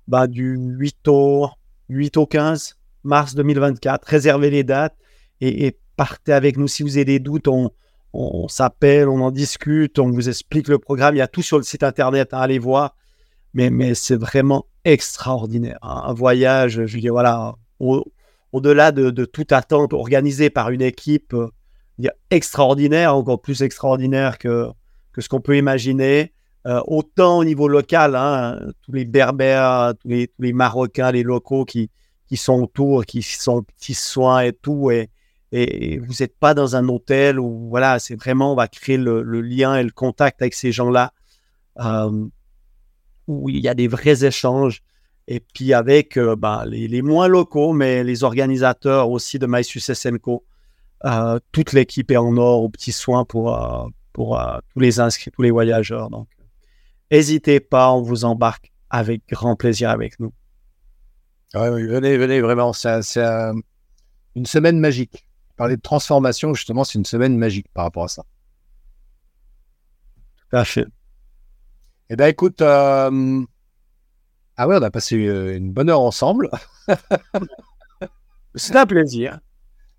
[0.07, 1.49] bah, du 8 au,
[1.89, 4.95] 8 au 15 mars 2024, réservez les dates
[5.41, 6.67] et, partez avec nous.
[6.67, 7.71] Si vous avez des doutes, on,
[8.11, 11.15] on, s'appelle, on en discute, on vous explique le programme.
[11.15, 12.95] Il y a tout sur le site internet, à allez voir.
[13.56, 15.80] Mais, c'est vraiment extraordinaire.
[15.82, 17.56] Un voyage, je dis voilà,
[18.51, 24.70] au-delà de, toute attente organisée par une équipe euh, extraordinaire, encore plus extraordinaire que,
[25.18, 26.34] ce qu'on peut imaginer.
[26.68, 31.89] Euh, autant au niveau local, hein, tous les Berbères, tous les, Marocains, les locaux qui,
[32.36, 35.10] sont autour, qui sont petits soins et tout, et,
[35.51, 39.22] et vous n'êtes pas dans un hôtel où voilà, c'est vraiment on va créer le,
[39.41, 41.14] lien et le contact avec ces gens-là,
[41.80, 42.26] euh,
[43.28, 44.82] où il y a des vrais échanges.
[45.28, 50.07] Et puis avec euh, bah, les, les, moins locaux, mais les organisateurs aussi de MySuccess
[50.21, 50.45] Co.
[51.03, 53.57] Euh, toute l'équipe est en or aux petits soins pour,
[54.13, 54.41] pour
[54.73, 56.09] tous les inscrits, tous les voyageurs.
[56.09, 56.28] Donc,
[57.11, 60.32] n'hésitez pas, on vous embarque avec grand plaisir avec nous.
[61.53, 62.73] oui, venez, venez, vraiment.
[62.73, 63.21] C'est
[64.36, 65.28] une semaine magique.
[65.57, 68.23] Parler de transformation, justement, c'est une semaine magique par rapport à ça.
[70.38, 70.86] Tout à fait.
[72.10, 73.43] Eh bien, écoute, euh,
[74.58, 76.49] ah ouais, on a passé euh, une bonne heure ensemble.
[78.56, 79.39] C'était un plaisir.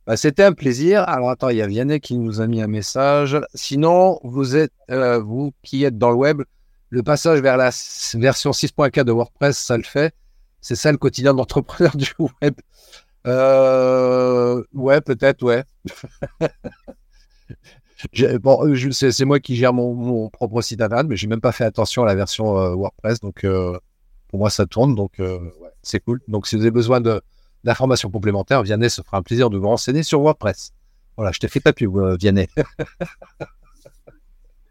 [0.07, 1.03] Bah, c'était un plaisir.
[1.09, 3.37] Alors attends, il y a Vianney qui nous a mis un message.
[3.55, 6.43] Sinon, vous êtes, euh, vous qui êtes dans le web,
[6.91, 7.71] le passage vers la
[8.15, 10.15] version 6.4 de WordPress, ça le fait.
[10.61, 12.55] C'est ça le quotidien d'entrepreneur du web.
[13.27, 15.65] Euh, ouais, peut-être, ouais.
[18.41, 22.03] bon, c'est moi qui gère mon, propre site internet, mais j'ai même pas fait attention
[22.03, 23.79] à la version euh, WordPress, donc euh,
[24.29, 25.39] pour moi ça tourne, donc ouais,
[25.83, 26.21] c'est cool.
[26.29, 27.01] Donc si vous avez besoin
[27.65, 30.73] d'informations complémentaires, Vianney se fera un plaisir de vous renseigner sur WordPress.
[31.17, 32.49] Voilà, je t'ai fait pas pub, Vianney.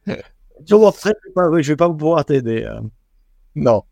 [0.65, 2.67] sur WordPress, je vais pas pouvoir t'aider.
[3.55, 3.83] Non.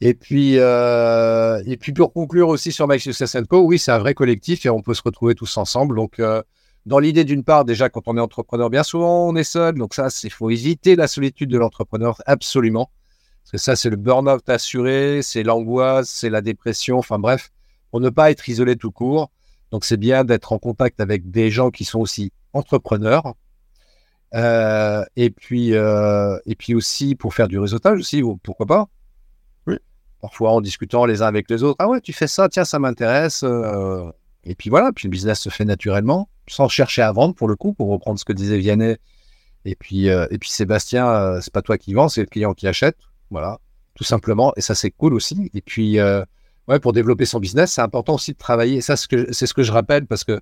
[0.00, 3.98] Et puis, euh, et puis pour conclure aussi sur My Success Co, oui, c'est un
[3.98, 5.96] vrai collectif et on peut se retrouver tous ensemble.
[5.96, 6.42] Donc, euh,
[6.86, 9.74] dans l'idée d'une part, déjà, quand on est entrepreneur, bien souvent, on est seul.
[9.74, 12.90] Donc ça, il faut éviter la solitude de l'entrepreneur, absolument.
[13.42, 17.50] Parce que ça, c'est le burn-out assuré, c'est l'angoisse, c'est la dépression, enfin bref,
[17.90, 19.30] pour ne pas être isolé tout court.
[19.70, 23.34] Donc c'est bien d'être en contact avec des gens qui sont aussi entrepreneurs.
[24.34, 28.88] Euh, et puis, euh, et puis aussi pour faire du réseautage aussi, pourquoi pas
[30.20, 31.76] parfois en discutant les uns avec les autres.
[31.78, 33.42] Ah ouais, tu fais ça, tiens, ça m'intéresse.
[33.42, 34.10] Euh,
[34.44, 37.56] et puis voilà, puis le business se fait naturellement, sans chercher à vendre pour le
[37.56, 38.96] coup, pour reprendre ce que disait Vianney.
[39.64, 42.54] Et puis, euh, et puis Sébastien, euh, c'est pas toi qui vends, c'est le client
[42.54, 42.96] qui achète.
[43.30, 43.58] Voilà,
[43.94, 44.52] tout simplement.
[44.56, 45.50] Et ça, c'est cool aussi.
[45.54, 48.80] Et puis, ouais, pour développer son business, c'est important aussi de travailler.
[48.80, 50.40] ça, c'est ce, que, je rappelle parce que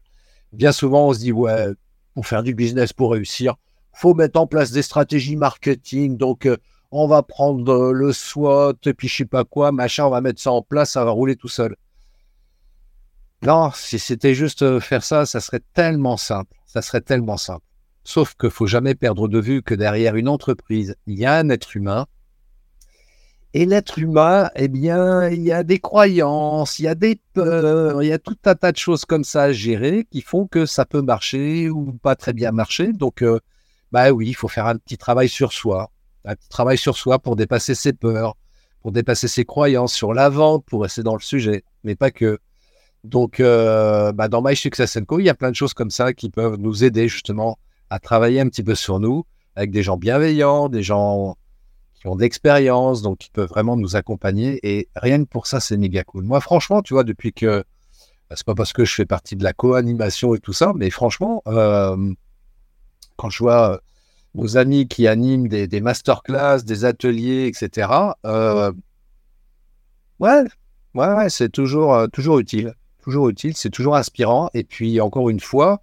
[0.53, 1.67] bien souvent, on se dit, ouais,
[2.15, 3.57] pour faire du business, pour réussir,
[3.93, 6.17] faut mettre en place des stratégies marketing.
[6.17, 6.49] Donc,
[6.91, 10.41] on va prendre le SWOT et puis je sais pas quoi, machin, on va mettre
[10.41, 11.77] ça en place, ça va rouler tout seul.
[13.43, 16.57] Non, si c'était juste euh, faire ça, ça serait tellement simple.
[16.67, 17.65] Ça serait tellement simple.
[18.05, 21.49] Sauf qu'il faut jamais perdre de vue que derrière une entreprise, il y a un
[21.51, 22.07] être humain.
[23.55, 28.03] Et l'être humain, eh bien, il y a des croyances, il y a des peurs,
[28.03, 30.67] il y a tout un tas de choses comme ça à gérer qui font que
[30.67, 32.93] ça peut marcher ou pas très bien marcher.
[32.93, 33.41] Donc, euh,
[33.91, 35.91] bah oui, il faut faire un petit travail sur soi
[36.29, 38.37] un petit travail sur soi pour dépasser ses peurs,
[38.83, 42.39] pour dépasser ses croyances sur la vente, pour rester dans le sujet, mais pas que.
[43.09, 46.13] Donc, euh, bah, dans My Success Co, il y a plein de choses comme ça
[46.13, 49.25] qui peuvent nous aider justement à travailler un petit peu sur nous
[49.57, 51.37] avec des gens bienveillants, des gens
[51.95, 54.61] qui ont d'expérience, donc qui peuvent vraiment nous accompagner.
[54.63, 56.25] Et rien que pour ça, c'est méga cool.
[56.25, 57.65] Moi, franchement, tu vois, depuis que
[58.29, 60.91] bah, c'est pas parce que je fais partie de la co-animation et tout ça, mais
[60.91, 62.13] franchement, euh,
[63.17, 63.81] quand je vois
[64.35, 67.89] nos amis qui animent des, des masterclass, des ateliers, etc.
[68.27, 68.71] Euh,
[70.21, 70.45] ouais,
[70.95, 72.75] ouais, c'est toujours, euh, toujours utile.
[73.09, 74.51] Toujours utile, c'est toujours inspirant.
[74.53, 75.81] Et puis, encore une fois,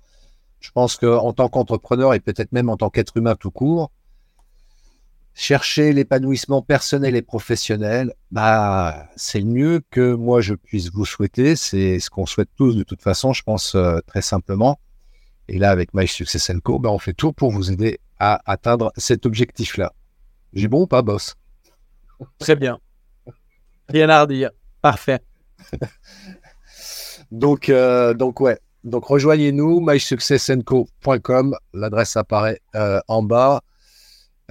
[0.60, 3.90] je pense qu'en tant qu'entrepreneur et peut-être même en tant qu'être humain tout court,
[5.34, 11.56] chercher l'épanouissement personnel et professionnel, bah, c'est le mieux que moi je puisse vous souhaiter.
[11.56, 14.80] C'est ce qu'on souhaite tous de toute façon, je pense euh, très simplement.
[15.48, 18.94] Et là, avec My Success Co, bah, on fait tout pour vous aider à atteindre
[18.98, 19.94] cet objectif-là.
[20.54, 21.34] J'ai bon ou pas, boss?
[22.38, 22.78] Très bien.
[23.90, 24.52] Rien à redire.
[24.80, 25.22] Parfait.
[27.36, 28.58] donc, euh, donc, ouais.
[28.86, 31.58] Donc, rejoignez-nous, mysuccessnco.com.
[31.74, 33.62] L'adresse apparaît euh, en bas.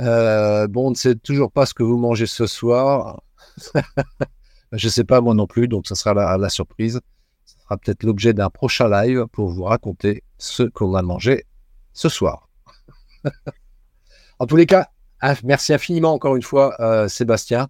[0.00, 3.22] Euh, bon, on ne sait toujours pas ce que vous mangez ce soir.
[4.72, 7.00] Je ne sais pas moi non plus, donc ce sera la, surprise.
[7.46, 11.46] Ce sera peut-être l'objet d'un prochain live pour vous raconter ce qu'on a mangé
[11.92, 12.48] ce soir.
[14.40, 14.88] en tous les cas,
[15.44, 17.68] merci infiniment encore une fois, euh, Sébastien,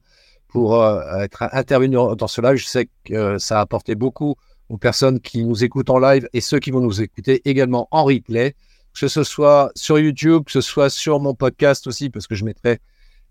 [0.49, 2.57] pour être intervenu dans ce live.
[2.57, 4.37] Je sais que ça a apporté beaucoup
[4.79, 8.55] personnes qui nous écoutent en live et ceux qui vont nous écouter également en replay.
[8.99, 12.45] que ce soit sur YouTube, que ce soit sur mon podcast aussi, parce que je
[12.45, 12.79] mettrai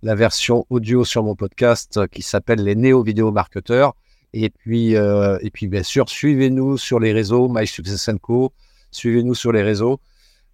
[0.02, 3.96] la version audio sur mon podcast qui s'appelle les Néo Vidéo Marketeurs.
[4.34, 7.66] Et puis, euh, et puis bien sûr, suivez-nous sur les réseaux, My
[8.22, 8.52] Co.
[8.92, 10.00] Suivez-nous sur les réseaux.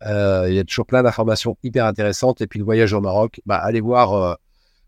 [0.05, 2.41] Euh, il y a toujours plein d'informations hyper intéressantes.
[2.41, 4.37] Et puis le voyage au Maroc, bah, allez voir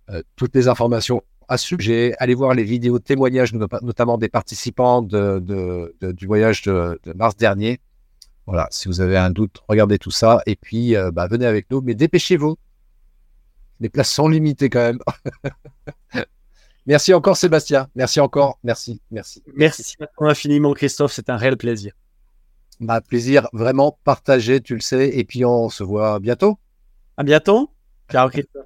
[0.09, 2.15] euh, toutes les informations à ce sujet.
[2.17, 7.79] Allez voir les vidéos témoignages, notamment des participants de, du voyage de, mars dernier.
[8.47, 10.41] Voilà, si vous avez un doute, regardez tout ça.
[10.45, 11.81] Et puis, bah, venez avec nous.
[11.81, 12.57] Mais dépêchez-vous.
[13.81, 14.99] Les places sont limitées quand même.
[16.85, 17.87] Merci encore, Sébastien.
[17.95, 18.57] Merci encore.
[18.63, 19.01] Merci.
[19.11, 19.43] Merci.
[19.53, 21.11] Merci infiniment, Christophe.
[21.11, 21.93] C'est un réel plaisir.
[22.79, 25.09] Ma plaisir vraiment partagé, tu le sais.
[25.17, 26.57] Et puis, on se voit bientôt.
[27.17, 27.69] À bientôt.
[28.09, 28.65] Ciao, Christophe.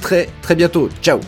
[0.00, 0.88] très très bientôt.
[1.02, 1.20] Ciao